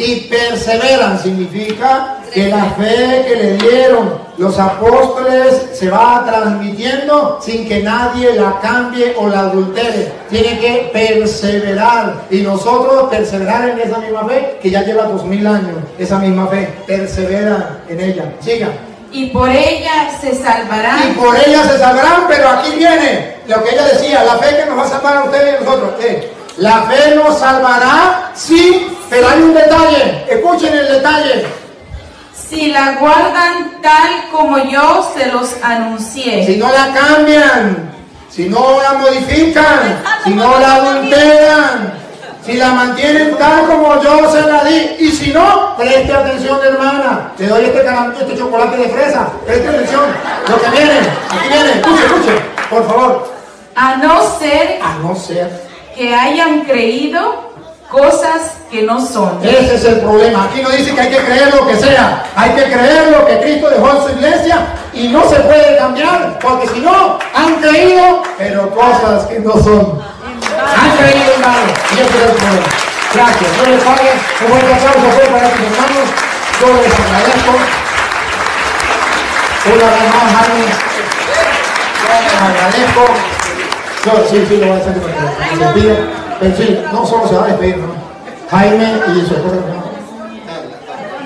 y 0.00 0.20
perseveran. 0.22 1.18
Significa 1.22 2.16
que 2.32 2.48
la 2.48 2.64
fe 2.70 3.24
que 3.28 3.36
le 3.36 3.52
dieron 3.58 4.18
los 4.38 4.58
apóstoles 4.58 5.66
se 5.74 5.90
va 5.90 6.24
transmitiendo 6.26 7.38
sin 7.42 7.68
que 7.68 7.82
nadie 7.82 8.32
la 8.34 8.58
cambie 8.60 9.14
o 9.18 9.28
la 9.28 9.40
adultere. 9.40 10.12
Tiene 10.30 10.58
que 10.58 10.90
perseverar. 10.92 12.22
Y 12.30 12.38
nosotros 12.38 13.10
perseverar 13.10 13.68
en 13.68 13.80
esa 13.80 13.98
misma 13.98 14.24
fe 14.26 14.58
que 14.62 14.70
ya 14.70 14.82
lleva 14.82 15.04
dos 15.04 15.24
mil 15.24 15.46
años. 15.46 15.76
Esa 15.98 16.18
misma 16.18 16.46
fe. 16.46 16.72
Persevera 16.86 17.80
en 17.88 18.00
ella. 18.00 18.24
Siga. 18.40 18.68
Y 19.12 19.26
por 19.26 19.50
ella 19.50 20.08
se 20.20 20.30
Y 20.30 20.34
salvarán. 20.36 21.14
por 21.14 21.36
ella 21.36 21.64
se 21.64 21.78
salvarán, 21.78 22.22
pero 22.28 22.48
aquí 22.48 22.70
viene 22.78 23.34
lo 23.48 23.62
que 23.62 23.70
ella 23.74 23.84
decía, 23.88 24.22
la 24.24 24.36
fe 24.38 24.56
que 24.56 24.66
nos 24.66 24.78
va 24.78 24.84
a 24.84 24.88
salvar 24.88 25.16
a 25.16 25.24
ustedes 25.24 25.52
y 25.52 25.56
a 25.56 25.60
nosotros. 25.60 25.90
La 26.58 26.82
fe 26.82 27.14
nos 27.16 27.38
salvará, 27.38 28.30
sí, 28.34 28.86
pero 29.10 29.28
hay 29.28 29.42
un 29.42 29.52
detalle. 29.52 30.24
Escuchen 30.28 30.72
el 30.72 30.88
detalle. 30.88 31.44
Si 32.32 32.70
la 32.70 32.92
guardan 32.92 33.80
tal 33.82 34.30
como 34.30 34.58
yo 34.58 35.12
se 35.14 35.26
los 35.26 35.56
anuncié. 35.62 36.46
Si 36.46 36.56
no 36.56 36.68
la 36.70 36.94
cambian, 36.94 37.92
si 38.30 38.48
no 38.48 38.80
la 38.80 38.94
modifican, 38.94 40.02
si 40.24 40.30
no 40.30 40.58
la 40.58 40.74
adulteran, 40.76 41.94
si 42.44 42.54
la 42.54 42.70
mantienen 42.70 43.36
tal 43.36 43.66
como 43.66 44.02
yo 44.02 44.32
se 44.32 44.42
la 44.42 44.64
di, 44.64 44.96
y 45.00 45.10
si 45.10 45.32
no, 45.32 45.76
preste 45.76 46.12
atención, 46.12 46.58
hermana. 46.64 47.32
Le 47.38 47.46
doy 47.46 47.64
este 47.64 47.84
este 48.20 48.38
chocolate 48.38 48.76
de 48.76 48.88
fresa. 48.88 49.28
Preste 49.44 49.68
atención. 49.68 50.02
Lo 50.48 50.60
que 50.60 50.70
viene, 50.70 50.98
aquí 51.28 51.48
viene, 51.48 51.70
escuche, 51.72 52.04
escuche, 52.04 52.32
por 52.70 52.86
favor. 52.86 53.34
A 53.76 53.96
no 53.96 54.38
ser 54.38 54.80
A 54.82 54.98
no 55.02 55.14
ser 55.14 55.70
que 55.94 56.14
hayan 56.14 56.62
creído 56.62 57.49
cosas 57.90 58.52
que 58.70 58.82
no 58.82 59.04
son. 59.04 59.40
Ese 59.42 59.74
es 59.74 59.84
el 59.84 60.00
problema. 60.00 60.44
Aquí 60.44 60.62
no 60.62 60.70
dice 60.70 60.94
que 60.94 61.00
hay 61.00 61.10
que 61.10 61.18
creer 61.18 61.52
lo 61.54 61.66
que 61.66 61.76
sea. 61.76 62.24
Hay 62.36 62.50
que 62.50 62.62
creer 62.62 63.10
lo 63.10 63.26
que 63.26 63.40
Cristo 63.40 63.68
dejó 63.68 63.90
en 63.90 64.02
su 64.02 64.10
iglesia 64.18 64.66
y 64.94 65.08
no 65.08 65.28
se 65.28 65.36
puede 65.40 65.76
cambiar. 65.76 66.38
Porque 66.38 66.68
si 66.68 66.80
no, 66.80 67.18
han 67.34 67.56
creído, 67.56 68.22
pero 68.38 68.70
cosas 68.70 69.26
que 69.26 69.40
no 69.40 69.52
son. 69.52 70.00
Han 70.00 70.96
creído, 70.96 71.32
hermano. 71.34 71.72
Y 71.90 71.94
ese 71.94 72.02
es 72.02 72.14
el 72.14 72.30
problema. 72.30 72.66
Gracias. 73.12 73.56
Yo 73.58 73.70
les 73.70 73.82
pague 73.82 74.12
un 74.44 74.50
buen 74.50 74.64
aplauso 74.72 75.00
para 75.32 75.48
mis 75.48 75.66
hermanos. 75.66 76.06
Yo 76.60 76.66
les 76.80 76.94
agradezco. 76.94 77.52
Una 79.66 79.88
vez 79.90 80.06
más, 80.14 80.26
Jaime. 80.36 80.70
Yo 82.06 82.12
les 82.22 82.34
agradezco. 82.40 83.02
Yo 84.04 84.12
sí, 84.30 84.46
sí, 84.48 84.56
lo 84.56 84.66
voy 84.66 84.76
a 84.76 84.80
hacer 84.80 86.29
Pero 86.40 86.56
sí, 86.56 86.78
no 86.92 87.06
solo 87.06 87.28
se 87.28 87.34
va 87.36 87.44
a 87.44 87.46
despedir, 87.48 87.76
¿no? 87.78 87.88
Jaime 88.50 88.92
y 89.14 89.20
su 89.26 89.34
esposa, 89.34 89.56
¿no? 89.56 89.90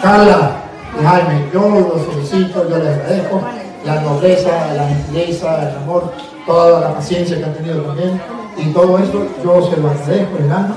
Carla 0.02 0.56
y 1.00 1.04
Jaime, 1.04 1.48
yo 1.52 1.60
los 1.68 2.06
felicito, 2.06 2.68
yo 2.68 2.78
les 2.78 2.88
agradezco 2.88 3.40
la 3.86 4.00
nobleza, 4.00 4.74
la 4.74 4.88
gentileza, 4.88 5.70
el 5.70 5.76
amor, 5.76 6.12
toda 6.46 6.80
la 6.80 6.94
paciencia 6.94 7.38
que 7.38 7.44
han 7.44 7.54
tenido 7.54 7.82
también. 7.82 8.20
Y 8.56 8.66
todo 8.72 8.98
eso 8.98 9.26
yo 9.42 9.70
se 9.70 9.76
lo 9.80 9.90
agradezco 9.90 10.36
en 10.38 10.44
el 10.44 10.52
alma. 10.52 10.76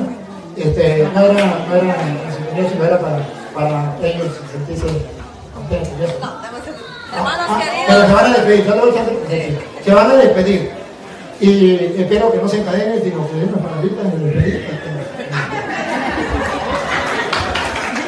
Este, 0.56 1.08
no 1.14 1.22
era, 1.22 1.66
no 1.70 1.76
era 1.76 1.96
en 2.56 2.70
sino 2.70 2.84
era 2.86 3.00
para, 3.00 3.20
para 3.54 3.96
ellos 4.02 4.28
sentirse 4.52 4.86
contentos. 5.54 6.16
Hermanos 7.14 7.46
Ah, 7.50 7.60
queridos. 7.60 7.86
pero 7.88 8.08
se 8.08 8.14
van 8.14 8.26
a 8.26 8.30
despedir, 8.30 8.64
se 9.84 9.94
van 9.94 10.12
a 10.12 10.16
despedir. 10.16 10.72
Y 11.40 11.76
espero 12.02 12.32
que 12.32 12.38
no 12.40 12.48
se 12.48 12.60
encadenen, 12.62 13.02
sino 13.04 13.28
que 13.30 13.36
den 13.36 13.50
unas 13.50 13.62
palabritas 13.62 14.12
de 14.12 14.26
despedida. 14.26 14.68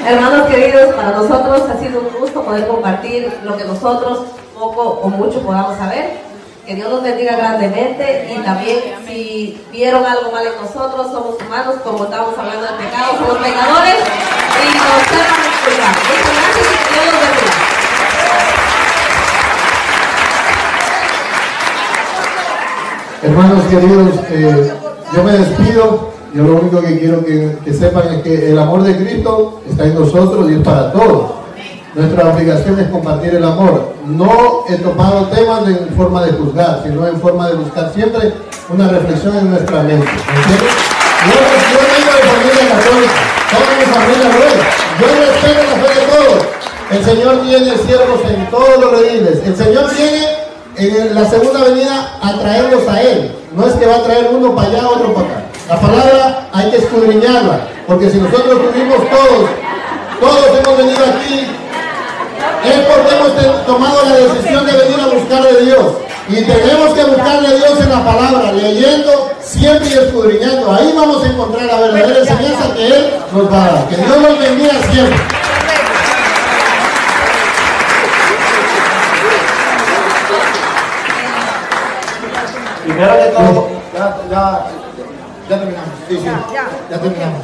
Hermanos 0.10 0.48
queridos, 0.48 0.96
para 0.96 1.12
nosotros 1.12 1.70
ha 1.70 1.78
sido 1.78 2.00
un 2.00 2.20
gusto 2.20 2.44
poder 2.44 2.68
compartir 2.68 3.32
lo 3.44 3.56
que 3.56 3.64
nosotros 3.64 4.22
poco 4.58 5.02
o 5.04 5.08
mucho 5.08 5.40
podamos 5.44 5.78
saber. 5.78 6.18
Que 6.66 6.74
Dios 6.74 6.90
nos 6.90 7.04
bendiga 7.04 7.36
grandemente 7.36 8.34
y 8.36 8.40
también 8.40 8.80
si 9.08 9.64
vieron 9.72 10.04
algo 10.04 10.32
mal 10.32 10.48
en 10.48 10.56
nosotros, 10.60 11.12
somos 11.12 11.36
humanos, 11.40 11.76
como 11.84 12.06
estamos 12.06 12.36
hablando 12.36 12.66
del 12.66 12.76
pecado, 12.78 13.18
somos 13.20 13.38
pecadores 13.38 13.98
y 14.58 14.78
nos 14.78 15.04
y 15.62 15.76
que 16.86 16.94
Dios 16.94 17.06
los. 17.14 17.50
Hermanos 23.22 23.64
queridos, 23.70 24.16
eh, 24.32 24.74
yo 25.14 25.24
me 25.24 25.32
despido. 25.34 26.19
Yo 26.34 26.44
lo 26.44 26.58
único 26.58 26.80
que 26.82 27.00
quiero 27.00 27.26
que, 27.26 27.74
sepan 27.74 28.14
es 28.14 28.22
que 28.22 28.52
el 28.52 28.60
amor 28.60 28.84
de 28.84 28.96
Cristo 28.96 29.62
está 29.68 29.86
en 29.86 29.96
nosotros 29.96 30.50
y 30.52 30.56
es 30.56 30.60
para 30.60 30.92
todos. 30.92 31.32
Nuestra 31.96 32.30
obligación 32.30 32.80
es 32.80 32.88
compartir 32.90 33.34
el 33.34 33.44
amor. 33.44 33.94
No 34.06 34.64
he 34.70 34.76
tomado 34.76 35.26
temas 35.28 35.68
en 35.68 35.90
forma 35.96 36.24
de 36.24 36.34
juzgar, 36.34 36.82
sino 36.84 37.08
en 37.08 37.20
forma 37.20 37.50
de 37.50 37.56
buscar 37.56 37.92
siempre 37.96 38.32
una 38.70 38.88
reflexión 38.90 39.38
en 39.38 39.50
nuestra 39.50 39.82
mente. 39.82 40.06
Yo, 40.06 41.36
vengo 41.82 42.12
de 42.14 42.22
familia 42.30 42.76
católica, 42.76 43.14
toda 43.50 43.72
mi 43.80 43.86
familia 43.86 44.30
es. 44.46 44.80
Yo 45.00 45.08
respeto 45.26 45.62
la 45.64 45.88
fe 45.88 46.00
de 46.00 46.06
todos. 46.06 46.46
El 46.92 47.06
Señor 47.06 47.42
tiene 47.42 47.78
siervos 47.78 48.22
en 48.30 48.50
todos 48.52 48.80
los 48.80 48.92
rediles. 48.92 49.42
El 49.46 49.56
Señor 49.56 49.90
viene 49.96 51.08
en 51.08 51.16
la 51.16 51.28
segunda 51.28 51.64
venida 51.64 52.20
a 52.22 52.40
traerlos 52.40 52.88
a 52.88 53.02
Él. 53.02 53.32
No 53.56 53.66
es 53.66 53.74
que 53.74 53.88
va 53.88 53.96
a 53.96 54.04
traer 54.04 54.30
uno 54.32 54.56
para 54.56 54.70
allá, 54.70 54.88
otro 54.88 55.14
para 55.16 55.28
acá. 55.28 55.49
La 55.70 55.80
palabra 55.80 56.48
hay 56.52 56.72
que 56.72 56.78
escudriñarla, 56.78 57.68
porque 57.86 58.10
si 58.10 58.18
nosotros 58.18 58.60
tuvimos 58.60 58.98
todos, 59.08 59.50
todos 60.20 60.60
hemos 60.60 60.78
venido 60.80 61.06
aquí, 61.06 61.46
es 62.66 62.80
porque 62.88 63.16
hemos 63.16 63.66
tomado 63.68 64.04
la 64.04 64.16
decisión 64.16 64.66
de 64.66 64.72
venir 64.72 65.00
a 65.00 65.14
buscar 65.14 65.44
de 65.44 65.66
Dios. 65.66 65.94
Y 66.28 66.44
tenemos 66.44 66.96
que 66.96 67.04
buscarle 67.04 67.48
a 67.50 67.52
Dios 67.52 67.82
en 67.82 67.90
la 67.90 68.04
palabra, 68.04 68.52
leyendo 68.52 69.32
siempre 69.42 69.88
y 69.90 69.94
escudriñando. 69.94 70.74
Ahí 70.74 70.92
vamos 70.96 71.24
a 71.24 71.28
encontrar 71.28 71.66
la 71.68 71.80
verdadera 71.82 72.20
enseñanza 72.20 72.74
que 72.74 72.88
Él 72.88 73.14
nos 73.32 73.54
va 73.54 73.64
a 73.64 73.72
dar. 73.72 73.88
Que 73.90 73.96
Dios 73.96 74.18
nos 74.18 74.40
bendiga 74.40 74.74
siempre. 74.92 75.20
Primero 82.86 83.14
de 83.14 83.28
todo, 83.28 83.70
ya, 83.94 84.18
ya, 84.32 84.66
ya 85.50 85.58
terminamos. 85.58 85.90
Sí, 86.08 86.18
sí, 86.18 86.26
ya 86.26 87.00
terminamos. 87.00 87.42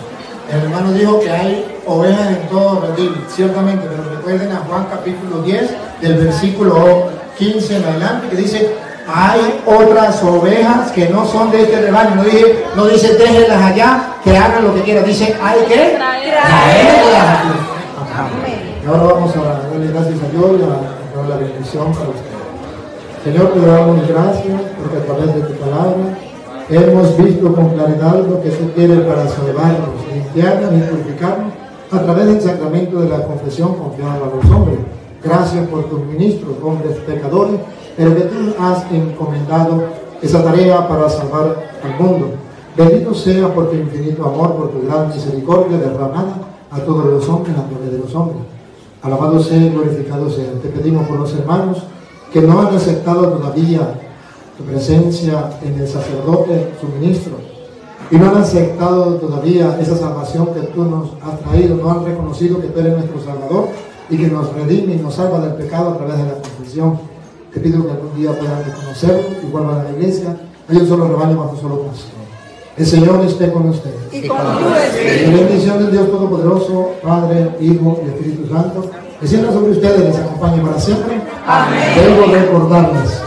El 0.51 0.61
hermano 0.61 0.91
dijo 0.91 1.19
que 1.19 1.31
hay 1.31 1.79
ovejas 1.87 2.27
en 2.27 2.47
todo 2.49 2.81
redil, 2.81 3.25
ciertamente, 3.27 3.87
pero 3.89 4.15
recuerden 4.15 4.51
a 4.51 4.57
Juan 4.57 4.85
capítulo 4.91 5.41
10, 5.41 5.71
del 6.01 6.13
versículo 6.25 7.09
15 7.37 7.77
en 7.77 7.83
adelante, 7.83 8.29
que 8.29 8.35
dice, 8.35 8.75
hay 9.07 9.61
otras 9.65 10.21
ovejas 10.23 10.91
que 10.91 11.09
no 11.09 11.25
son 11.25 11.49
de 11.51 11.63
este 11.63 11.81
rebaño. 11.81 12.15
No, 12.15 12.23
dije, 12.23 12.63
no 12.75 12.85
dice 12.85 13.15
déjenlas 13.15 13.61
allá, 13.61 14.03
que 14.23 14.37
hagan 14.37 14.63
lo 14.65 14.75
que 14.75 14.81
quieran. 14.83 15.05
Dice 15.05 15.35
hay 15.41 15.59
que 15.65 15.95
traerlas 15.95 17.29
aquí. 17.29 17.49
Y 18.83 18.87
ahora 18.87 19.13
vamos 19.13 19.35
a 19.35 19.41
darle 19.41 19.87
gracias 19.91 20.19
a 20.21 20.27
Dios 20.31 20.51
y 20.59 20.63
a 20.63 21.17
dar 21.17 21.29
la 21.29 21.37
bendición 21.37 21.91
para 21.91 22.09
usted. 22.09 22.35
Señor, 23.23 23.53
te 23.53 23.59
damos 23.59 24.07
gracias 24.07 24.61
porque 24.77 24.97
a 24.97 25.05
través 25.05 25.33
de 25.33 25.41
tu 25.41 25.53
palabra 25.55 26.03
hemos 26.69 27.17
visto 27.17 27.54
con 27.54 27.69
claridad 27.69 28.25
lo 28.28 28.41
que 28.41 28.49
tú 28.49 28.71
quieres 28.73 28.99
para 29.01 29.28
salvarnos, 29.28 29.89
limpiarnos 30.12 30.73
y 30.73 30.91
purificarnos 30.91 31.54
a 31.91 31.99
través 31.99 32.25
del 32.25 32.41
sacramento 32.41 33.01
de 33.01 33.10
la 33.10 33.23
confesión 33.23 33.75
confiada 33.75 34.15
a 34.15 34.36
los 34.36 34.51
hombres. 34.51 34.80
Gracias 35.23 35.67
por 35.67 35.86
tus 35.86 35.99
ministros, 36.01 36.56
hombres 36.63 36.97
pecadores, 37.06 37.60
pero 37.95 38.15
que 38.15 38.21
tú 38.21 38.54
has 38.60 38.91
encomendado 38.91 39.84
esa 40.21 40.43
tarea 40.43 40.88
para 40.88 41.10
salvar 41.10 41.71
al 41.84 42.04
mundo. 42.04 42.30
Bendito 42.75 43.13
sea 43.13 43.54
por 43.54 43.69
tu 43.69 43.75
infinito 43.75 44.25
amor, 44.25 44.56
por 44.56 44.71
tu 44.71 44.86
gran 44.86 45.08
misericordia 45.10 45.78
derramada 45.78 46.36
a 46.71 46.80
todos 46.80 47.06
los 47.06 47.30
hombres, 47.30 47.56
a 47.58 47.67
través 47.69 47.91
de 47.91 47.99
los 47.99 48.13
hombres. 48.15 48.39
Alabado 49.01 49.39
sea 49.39 49.58
y 49.58 49.69
glorificado 49.69 50.30
sea. 50.30 50.51
Te 50.62 50.69
pedimos 50.69 51.08
por 51.08 51.19
los 51.19 51.34
hermanos 51.36 51.84
que 52.34 52.41
no 52.41 52.60
han 52.60 52.75
aceptado 52.75 53.30
todavía 53.30 54.04
tu 54.57 54.63
presencia 54.63 55.51
en 55.63 55.79
el 55.79 55.87
sacerdote, 55.87 56.71
su 56.79 56.87
ministro, 56.87 57.33
y 58.11 58.17
no 58.17 58.29
han 58.29 58.37
aceptado 58.37 59.15
todavía 59.15 59.77
esa 59.81 59.97
salvación 59.97 60.53
que 60.53 60.61
tú 60.61 60.83
nos 60.83 61.09
has 61.23 61.39
traído, 61.41 61.75
no 61.75 61.91
han 61.91 62.05
reconocido 62.05 62.61
que 62.61 62.67
tú 62.67 62.79
eres 62.79 62.93
nuestro 62.93 63.19
Salvador 63.23 63.69
y 64.09 64.17
que 64.17 64.27
nos 64.27 64.53
redime 64.53 64.93
y 64.93 64.97
nos 64.97 65.15
salva 65.15 65.39
del 65.39 65.55
pecado 65.55 65.91
a 65.91 65.97
través 65.97 66.17
de 66.17 66.23
la 66.25 66.33
confesión. 66.33 66.99
Te 67.51 67.59
pido 67.59 67.83
que 67.83 67.91
algún 67.91 68.15
día 68.15 68.37
puedan 68.37 68.63
reconocerlo 68.63 69.23
y 69.41 69.51
vuelvan 69.51 69.79
a 69.79 69.83
la 69.85 69.91
iglesia. 69.91 70.37
Hay 70.69 70.77
un 70.77 70.87
solo 70.87 71.07
rebaño 71.07 71.37
bajo 71.37 71.51
un 71.51 71.61
solo 71.61 71.81
pastor. 71.83 72.25
El 72.77 72.85
Señor 72.85 73.25
esté 73.25 73.51
con 73.51 73.69
ustedes. 73.69 73.95
Y 74.11 74.27
con 74.27 74.37
tu 74.37 75.37
bendición 75.37 75.79
del 75.79 75.91
Dios 75.91 76.11
Todopoderoso, 76.11 76.91
Padre, 77.01 77.55
Hijo 77.61 78.01
y 78.05 78.09
Espíritu 78.09 78.53
Santo, 78.53 78.91
descienda 79.21 79.51
sobre 79.51 79.71
ustedes 79.71 79.99
les 80.01 80.15
acompañe 80.17 80.61
para 80.61 80.79
siempre. 80.79 81.21
Debo 81.95 82.31
recordarles 82.31 83.21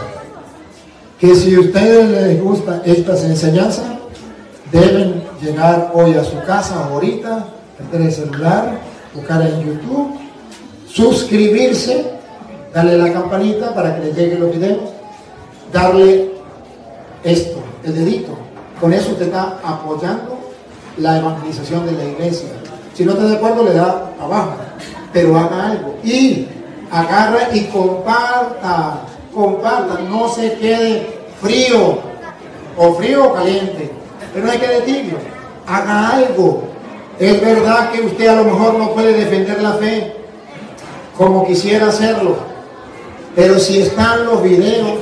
que 1.19 1.35
si 1.35 1.55
a 1.55 1.61
ustedes 1.61 2.09
les 2.11 2.43
gusta 2.43 2.83
estas 2.85 3.25
enseñanzas, 3.25 3.87
deben 4.71 5.23
llegar 5.43 5.91
hoy 5.95 6.15
a 6.15 6.25
su 6.25 6.41
casa, 6.47 6.85
ahorita, 6.85 7.47
prender 7.77 8.03
el 8.03 8.13
celular, 8.13 8.79
buscar 9.15 9.43
en 9.43 9.61
YouTube, 9.61 10.17
suscribirse, 10.87 12.13
darle 12.73 12.99
la 12.99 13.13
campanita 13.13 13.75
para 13.75 13.97
que 13.97 14.07
les 14.07 14.17
lleguen 14.17 14.41
los 14.41 14.53
videos, 14.53 14.91
darle 15.73 16.33
esto, 17.25 17.59
el 17.85 17.95
dedito. 17.95 18.39
Con 18.81 18.93
eso 18.93 19.11
usted 19.13 19.27
está 19.27 19.59
apoyando 19.65 20.39
la 20.99 21.19
evangelización 21.19 21.87
de 21.87 21.93
la 21.93 22.05
iglesia. 22.05 22.49
Si 22.95 23.05
no 23.05 23.13
está 23.13 23.27
de 23.27 23.37
acuerdo, 23.37 23.65
le 23.65 23.75
da 23.75 24.11
abajo, 24.21 24.55
pero 25.13 25.37
haga 25.37 25.71
algo. 25.71 25.97
Y 26.05 26.47
agarra 26.91 27.49
y 27.53 27.65
comparta, 27.67 29.01
comparta, 29.39 30.01
no 30.09 30.29
se 30.29 30.55
quede 30.55 31.07
frío, 31.41 31.99
o 32.77 32.95
frío 32.95 33.29
o 33.29 33.35
caliente, 33.35 33.93
pero 34.35 34.47
no 34.47 34.53
se 34.53 34.59
quede 34.59 34.81
tibio. 34.81 35.19
Haga 35.65 36.09
algo. 36.09 36.65
Es 37.21 37.41
verdad 37.41 37.91
que 37.93 38.01
usted 38.01 38.27
a 38.27 38.37
lo 38.37 38.45
mejor 38.45 38.75
no 38.75 38.93
puede 38.93 39.13
defender 39.13 39.63
la 39.63 39.73
fe 39.75 40.17
como 41.17 41.47
quisiera 41.47 41.89
hacerlo, 41.89 42.37
pero 43.35 43.59
si 43.59 43.83
están 43.83 44.25
los 44.27 44.43
videos, 44.43 44.99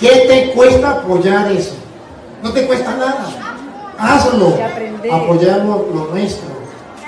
¿qué 0.00 0.26
te 0.28 0.52
cuesta 0.52 0.90
apoyar 0.92 1.50
eso? 1.52 1.74
No 2.42 2.52
te 2.52 2.66
cuesta 2.66 2.92
nada. 2.96 3.26
Hazlo. 3.98 4.58
Apoyemos 5.12 5.82
lo 5.94 6.06
nuestro. 6.12 6.48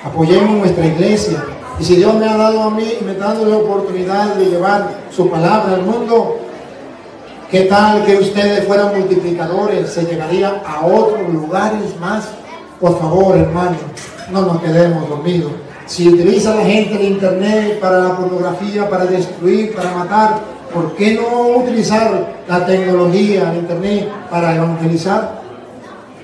Apoyemos 0.04 0.58
nuestra 0.58 0.86
iglesia. 0.86 1.44
Y 1.80 1.84
si 1.84 1.96
Dios 1.96 2.14
me 2.14 2.28
ha 2.28 2.36
dado 2.36 2.62
a 2.62 2.70
mí 2.70 2.98
y 3.00 3.04
me 3.04 3.12
está 3.12 3.28
dando 3.28 3.46
la 3.46 3.56
oportunidad 3.56 4.34
de 4.34 4.46
llevar 4.46 4.88
su 5.10 5.30
palabra 5.30 5.74
al 5.74 5.82
mundo, 5.82 6.47
¿qué 7.50 7.62
tal 7.62 8.04
que 8.04 8.16
ustedes 8.16 8.66
fueran 8.66 8.98
multiplicadores? 8.98 9.90
Se 9.90 10.04
llegaría 10.04 10.62
a 10.66 10.86
otros 10.86 11.28
lugares 11.32 11.98
más. 12.00 12.28
Por 12.80 12.98
favor, 13.00 13.36
hermano, 13.36 13.76
no 14.30 14.42
nos 14.42 14.60
quedemos 14.60 15.08
dormidos. 15.08 15.52
Si 15.86 16.06
utiliza 16.08 16.54
la 16.54 16.62
gente 16.62 16.96
el 16.96 17.12
internet 17.12 17.80
para 17.80 17.98
la 18.00 18.16
pornografía, 18.16 18.88
para 18.88 19.06
destruir, 19.06 19.74
para 19.74 19.94
matar, 19.94 20.40
¿por 20.72 20.94
qué 20.94 21.14
no 21.14 21.58
utilizar 21.62 22.34
la 22.46 22.66
tecnología, 22.66 23.50
el 23.52 23.60
internet 23.60 24.08
para 24.30 24.54
evangelizar? 24.54 25.40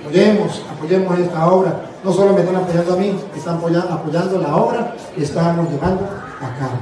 Apoyemos, 0.02 0.62
apoyemos 0.70 1.18
esta 1.18 1.46
obra. 1.46 1.80
No 2.04 2.12
solo 2.12 2.34
me 2.34 2.40
están 2.40 2.56
apoyando 2.56 2.92
a 2.92 2.96
mí, 2.96 3.18
están 3.34 3.56
apoyando, 3.56 3.94
apoyando 3.94 4.38
la 4.38 4.54
obra 4.54 4.94
que 5.16 5.24
estamos 5.24 5.70
llevando 5.70 6.04
a 6.40 6.58
cabo. 6.58 6.78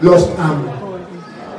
Los 0.00 0.30
amo. 0.38 0.80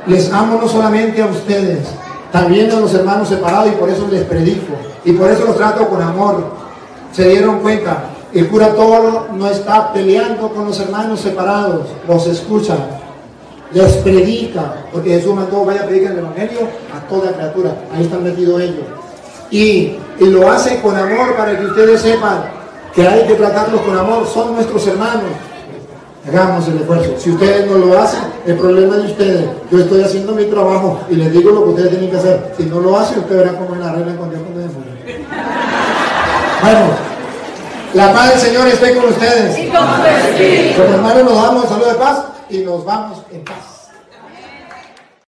Les 0.06 0.32
amo 0.32 0.58
no 0.60 0.66
solamente 0.66 1.22
a 1.22 1.26
ustedes, 1.26 1.86
también 2.32 2.70
a 2.72 2.80
los 2.80 2.92
hermanos 2.94 3.28
separados 3.28 3.68
y 3.68 3.76
por 3.76 3.90
eso 3.90 4.08
les 4.10 4.24
predico. 4.24 4.74
Y 5.04 5.12
por 5.12 5.30
eso 5.30 5.44
los 5.44 5.56
trato 5.56 5.86
con 5.88 6.00
amor. 6.02 6.44
Se 7.12 7.28
dieron 7.28 7.60
cuenta, 7.60 8.04
el 8.32 8.48
cura 8.48 8.74
Toro 8.74 9.28
no 9.34 9.46
está 9.48 9.92
peleando 9.92 10.48
con 10.48 10.64
los 10.64 10.80
hermanos 10.80 11.20
separados, 11.20 11.88
los 12.08 12.26
escucha, 12.26 12.74
les 13.72 13.92
predica, 13.98 14.84
porque 14.90 15.10
Jesús 15.10 15.34
mandó, 15.34 15.64
vaya 15.64 15.82
a 15.82 15.86
predicar 15.86 16.12
el 16.12 16.20
Evangelio 16.20 16.60
a 16.96 17.06
toda 17.08 17.32
criatura. 17.32 17.76
Ahí 17.94 18.04
están 18.04 18.24
metidos 18.24 18.60
ellos. 18.62 18.86
Y, 19.50 19.98
y 20.18 20.24
lo 20.24 20.50
hace 20.50 20.80
con 20.80 20.96
amor 20.96 21.36
para 21.36 21.58
que 21.58 21.66
ustedes 21.66 22.00
sepan 22.00 22.44
que 22.94 23.06
hay 23.06 23.26
que 23.26 23.34
tratarlos 23.34 23.82
con 23.82 23.96
amor, 23.96 24.26
son 24.26 24.54
nuestros 24.54 24.86
hermanos. 24.86 25.30
Hagamos 26.26 26.68
el 26.68 26.76
esfuerzo. 26.76 27.14
Si 27.18 27.30
ustedes 27.30 27.68
no 27.68 27.78
lo 27.78 27.98
hacen, 27.98 28.20
el 28.46 28.56
problema 28.56 28.96
es 28.96 29.02
de 29.02 29.08
ustedes. 29.10 29.46
Yo 29.70 29.78
estoy 29.80 30.02
haciendo 30.02 30.32
mi 30.32 30.44
trabajo 30.44 31.00
y 31.10 31.16
les 31.16 31.32
digo 31.32 31.50
lo 31.50 31.64
que 31.64 31.70
ustedes 31.70 31.90
tienen 31.90 32.10
que 32.10 32.16
hacer. 32.16 32.54
Si 32.56 32.64
no 32.64 32.80
lo 32.80 32.96
hacen, 32.96 33.18
ustedes 33.18 33.40
verán 33.40 33.56
cómo 33.56 33.74
es 33.74 33.80
la 33.80 33.92
regla 33.92 34.16
con 34.16 34.30
Dios 34.30 34.42
cuando 34.42 34.60
se. 34.60 34.92
Bueno, 36.62 36.80
la 37.94 38.12
paz 38.12 38.30
del 38.30 38.38
Señor 38.38 38.68
esté 38.68 38.94
con 38.94 39.06
ustedes. 39.06 39.58
Y 39.58 39.68
con. 39.68 39.80
Los 39.80 40.94
hermanos 40.94 41.24
nos 41.24 41.42
damos 41.42 41.64
un 41.64 41.68
saludo 41.68 41.88
de 41.88 41.94
paz 41.94 42.24
y 42.48 42.58
nos 42.58 42.84
vamos 42.84 43.18
en 43.32 43.44
paz. 43.44 43.71